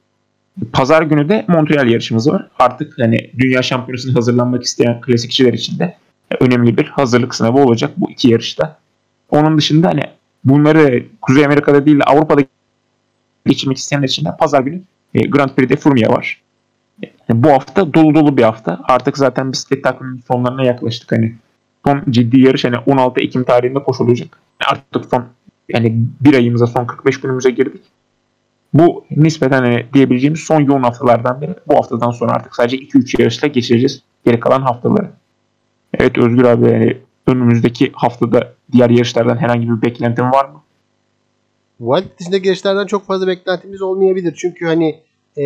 Pazar 0.72 1.02
günü 1.02 1.28
de 1.28 1.44
Montreal 1.48 1.88
yarışımız 1.88 2.28
var. 2.28 2.48
Artık 2.58 2.98
hani 2.98 3.30
dünya 3.38 3.62
şampiyonasına 3.62 4.14
hazırlanmak 4.14 4.62
isteyen 4.62 5.00
klasikçiler 5.00 5.52
için 5.52 5.78
de 5.78 5.96
önemli 6.40 6.76
bir 6.76 6.84
hazırlık 6.84 7.34
sınavı 7.34 7.58
olacak 7.58 7.90
bu 7.96 8.10
iki 8.10 8.30
yarışta. 8.30 8.78
Onun 9.30 9.58
dışında 9.58 9.88
hani 9.88 10.02
bunları 10.44 11.04
Kuzey 11.22 11.44
Amerika'da 11.44 11.86
değil 11.86 11.98
de 11.98 12.04
Avrupa'da 12.04 12.42
geçirmek 13.46 13.76
isteyenler 13.76 14.08
için 14.08 14.24
de 14.24 14.28
pazar 14.38 14.60
günü 14.60 14.82
e, 15.14 15.20
Grand 15.20 15.50
Prix'de 15.50 15.76
Furmia 15.76 16.10
var. 16.10 16.40
Yani 17.28 17.42
bu 17.42 17.50
hafta 17.50 17.94
dolu 17.94 18.14
dolu 18.14 18.36
bir 18.36 18.42
hafta. 18.42 18.80
Artık 18.84 19.18
zaten 19.18 19.52
bisiklet 19.52 19.84
takviminin 19.84 20.22
sonlarına 20.28 20.64
yaklaştık. 20.64 21.12
Hani 21.12 21.34
son 21.86 22.02
ciddi 22.10 22.40
yarış 22.40 22.64
hani 22.64 22.78
16 22.86 23.20
Ekim 23.20 23.44
tarihinde 23.44 23.82
koşulacak. 23.82 24.38
Artık 24.66 25.04
son 25.10 25.24
yani 25.68 25.96
bir 26.20 26.34
ayımıza 26.34 26.66
son 26.66 26.86
45 26.86 27.20
günümüze 27.20 27.50
girdik. 27.50 27.82
Bu 28.74 29.04
nispeten 29.10 29.62
hani 29.62 29.86
diyebileceğimiz 29.94 30.40
son 30.40 30.60
yoğun 30.60 30.82
haftalardan 30.82 31.40
biri. 31.40 31.54
Bu 31.66 31.76
haftadan 31.76 32.10
sonra 32.10 32.32
artık 32.32 32.54
sadece 32.54 32.76
2-3 32.76 33.22
yarışla 33.22 33.48
geçireceğiz 33.48 34.02
geri 34.24 34.40
kalan 34.40 34.62
haftaları. 34.62 35.10
Evet 35.98 36.18
Özgür 36.18 36.44
abi 36.44 36.70
yani 36.70 36.98
önümüzdeki 37.26 37.92
haftada 37.94 38.52
diğer 38.72 38.90
yarışlardan 38.90 39.36
herhangi 39.36 39.68
bir 39.68 39.82
beklentin 39.82 40.22
var 40.22 40.44
mı? 40.44 40.62
Wild 41.78 42.18
dışındaki 42.20 42.48
yarışlardan 42.48 42.86
çok 42.86 43.06
fazla 43.06 43.26
beklentimiz 43.26 43.82
olmayabilir. 43.82 44.34
Çünkü 44.36 44.66
hani 44.66 45.00
e, 45.36 45.44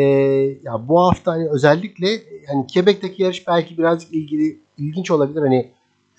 ya 0.63 0.89
bu 0.89 1.01
hafta 1.01 1.33
hani 1.33 1.49
özellikle 1.49 2.07
hani 2.49 2.67
Quebec'teki 2.75 3.23
yarış 3.23 3.47
belki 3.47 3.79
birazcık 3.79 4.13
ilgili 4.13 4.59
ilginç 4.79 5.11
olabilir. 5.11 5.41
Hani 5.41 5.69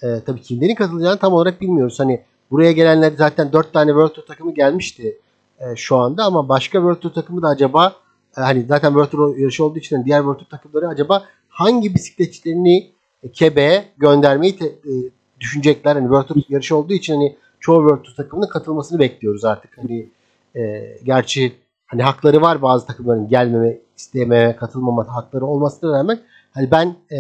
e, 0.02 0.08
tabii 0.26 0.42
kimlerin 0.42 0.76
katılacağını 0.76 1.20
tam 1.20 1.34
olarak 1.34 1.62
bilmiyoruz. 1.62 2.00
Hani 2.00 2.22
buraya 2.52 2.72
gelenler 2.72 3.14
zaten 3.18 3.54
4 3.54 3.74
tane 3.74 3.90
World 3.90 4.14
Tour 4.14 4.26
takımı 4.26 4.54
gelmişti 4.54 5.18
e, 5.60 5.76
şu 5.76 5.98
anda 5.98 6.24
ama 6.24 6.50
başka 6.50 6.78
World 6.78 7.00
Tour 7.00 7.14
takımı 7.14 7.42
da 7.42 7.48
acaba 7.48 7.94
e, 8.38 8.42
hani 8.42 8.66
zaten 8.66 8.90
World 8.90 9.10
Tour 9.10 9.38
yarışı 9.38 9.66
olduğu 9.66 9.80
için 9.80 10.06
diğer 10.06 10.20
World 10.20 10.38
Tour 10.38 10.50
takımları 10.50 10.88
acaba 10.88 11.24
hangi 11.50 11.96
bisikletçilerini 11.96 12.92
e, 13.24 13.32
Kebe'ye 13.32 13.86
göndermeyi 13.98 14.58
te, 14.58 14.66
e, 14.66 14.92
düşünecekler. 15.40 15.96
Hani 15.96 16.04
World 16.04 16.28
Tour 16.28 16.42
yarışı 16.50 16.76
olduğu 16.76 16.94
için 16.94 17.14
hani 17.14 17.38
çoğu 17.60 17.80
World 17.80 18.04
Tour 18.04 18.16
takımının 18.16 18.48
katılmasını 18.48 19.00
bekliyoruz 19.00 19.46
artık. 19.46 19.78
Hani 19.78 20.10
e, 20.56 20.62
gerçi 21.04 21.56
hani 21.88 22.04
hakları 22.04 22.42
var 22.42 22.62
bazı 22.62 22.86
takımların 22.88 23.28
gelmeme, 23.28 23.78
isteyememe, 23.98 24.56
katılmama 24.56 25.16
hakları 25.16 25.46
olmasına 25.46 26.00
rağmen 26.00 26.20
hani 26.52 26.72
ben 26.72 26.96
e, 27.12 27.20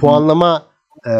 puanlama 0.00 0.62
e, 1.06 1.10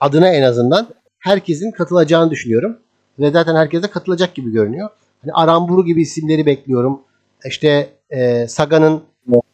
adına 0.00 0.28
en 0.28 0.42
azından 0.42 0.88
herkesin 1.18 1.70
katılacağını 1.70 2.30
düşünüyorum. 2.30 2.78
Ve 3.18 3.30
zaten 3.30 3.54
herkes 3.54 3.82
de 3.82 3.90
katılacak 3.90 4.34
gibi 4.34 4.52
görünüyor. 4.52 4.90
Hani 5.22 5.32
Aramburu 5.32 5.84
gibi 5.84 6.02
isimleri 6.02 6.46
bekliyorum. 6.46 7.00
İşte 7.44 7.90
e, 8.10 8.48
Sagan'ın 8.48 9.02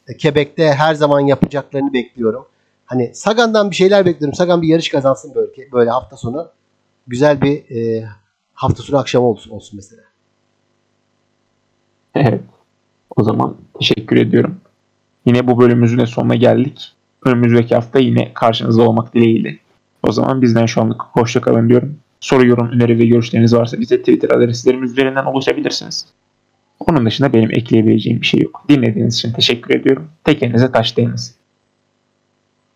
e, 0.08 0.16
Quebec'te 0.16 0.72
her 0.72 0.94
zaman 0.94 1.20
yapacaklarını 1.20 1.92
bekliyorum. 1.92 2.46
Hani 2.84 3.14
Sagan'dan 3.14 3.70
bir 3.70 3.76
şeyler 3.76 4.06
bekliyorum. 4.06 4.34
Sagan 4.34 4.62
bir 4.62 4.68
yarış 4.68 4.88
kazansın 4.88 5.34
böyle 5.34 5.72
böyle 5.72 5.90
hafta 5.90 6.16
sonu. 6.16 6.48
Güzel 7.06 7.42
bir 7.42 7.70
e, 7.76 8.08
hafta 8.54 8.82
sonu 8.82 8.98
akşamı 8.98 9.26
olsun, 9.26 9.50
olsun 9.50 9.76
mesela. 9.76 10.02
Evet. 12.14 12.40
O 13.16 13.22
zaman 13.22 13.56
teşekkür 13.78 14.16
ediyorum. 14.16 14.60
Yine 15.26 15.46
bu 15.46 15.60
bölümümüzün 15.60 15.98
de 15.98 16.06
sonuna 16.06 16.34
geldik. 16.34 16.94
Önümüzdeki 17.24 17.74
hafta 17.74 17.98
yine 17.98 18.34
karşınızda 18.34 18.82
olmak 18.82 19.14
dileğiyle. 19.14 19.58
O 20.02 20.12
zaman 20.12 20.42
bizden 20.42 20.66
şu 20.66 20.80
anlık 20.80 21.02
hoşça 21.02 21.40
kalın 21.40 21.68
diyorum. 21.68 21.98
Soru, 22.20 22.46
yorum, 22.46 22.70
öneri 22.70 22.98
ve 22.98 23.06
görüşleriniz 23.06 23.54
varsa 23.54 23.80
bize 23.80 23.98
Twitter 23.98 24.30
adreslerimiz 24.30 24.92
üzerinden 24.92 25.24
ulaşabilirsiniz. 25.24 26.06
Onun 26.80 27.06
dışında 27.06 27.32
benim 27.32 27.50
ekleyebileceğim 27.50 28.20
bir 28.20 28.26
şey 28.26 28.40
yok. 28.40 28.64
Dinlediğiniz 28.68 29.14
için 29.14 29.32
teşekkür 29.32 29.74
ediyorum. 29.74 30.10
Tekerinize 30.24 30.72
taş 30.72 30.96
değiniz. 30.96 31.37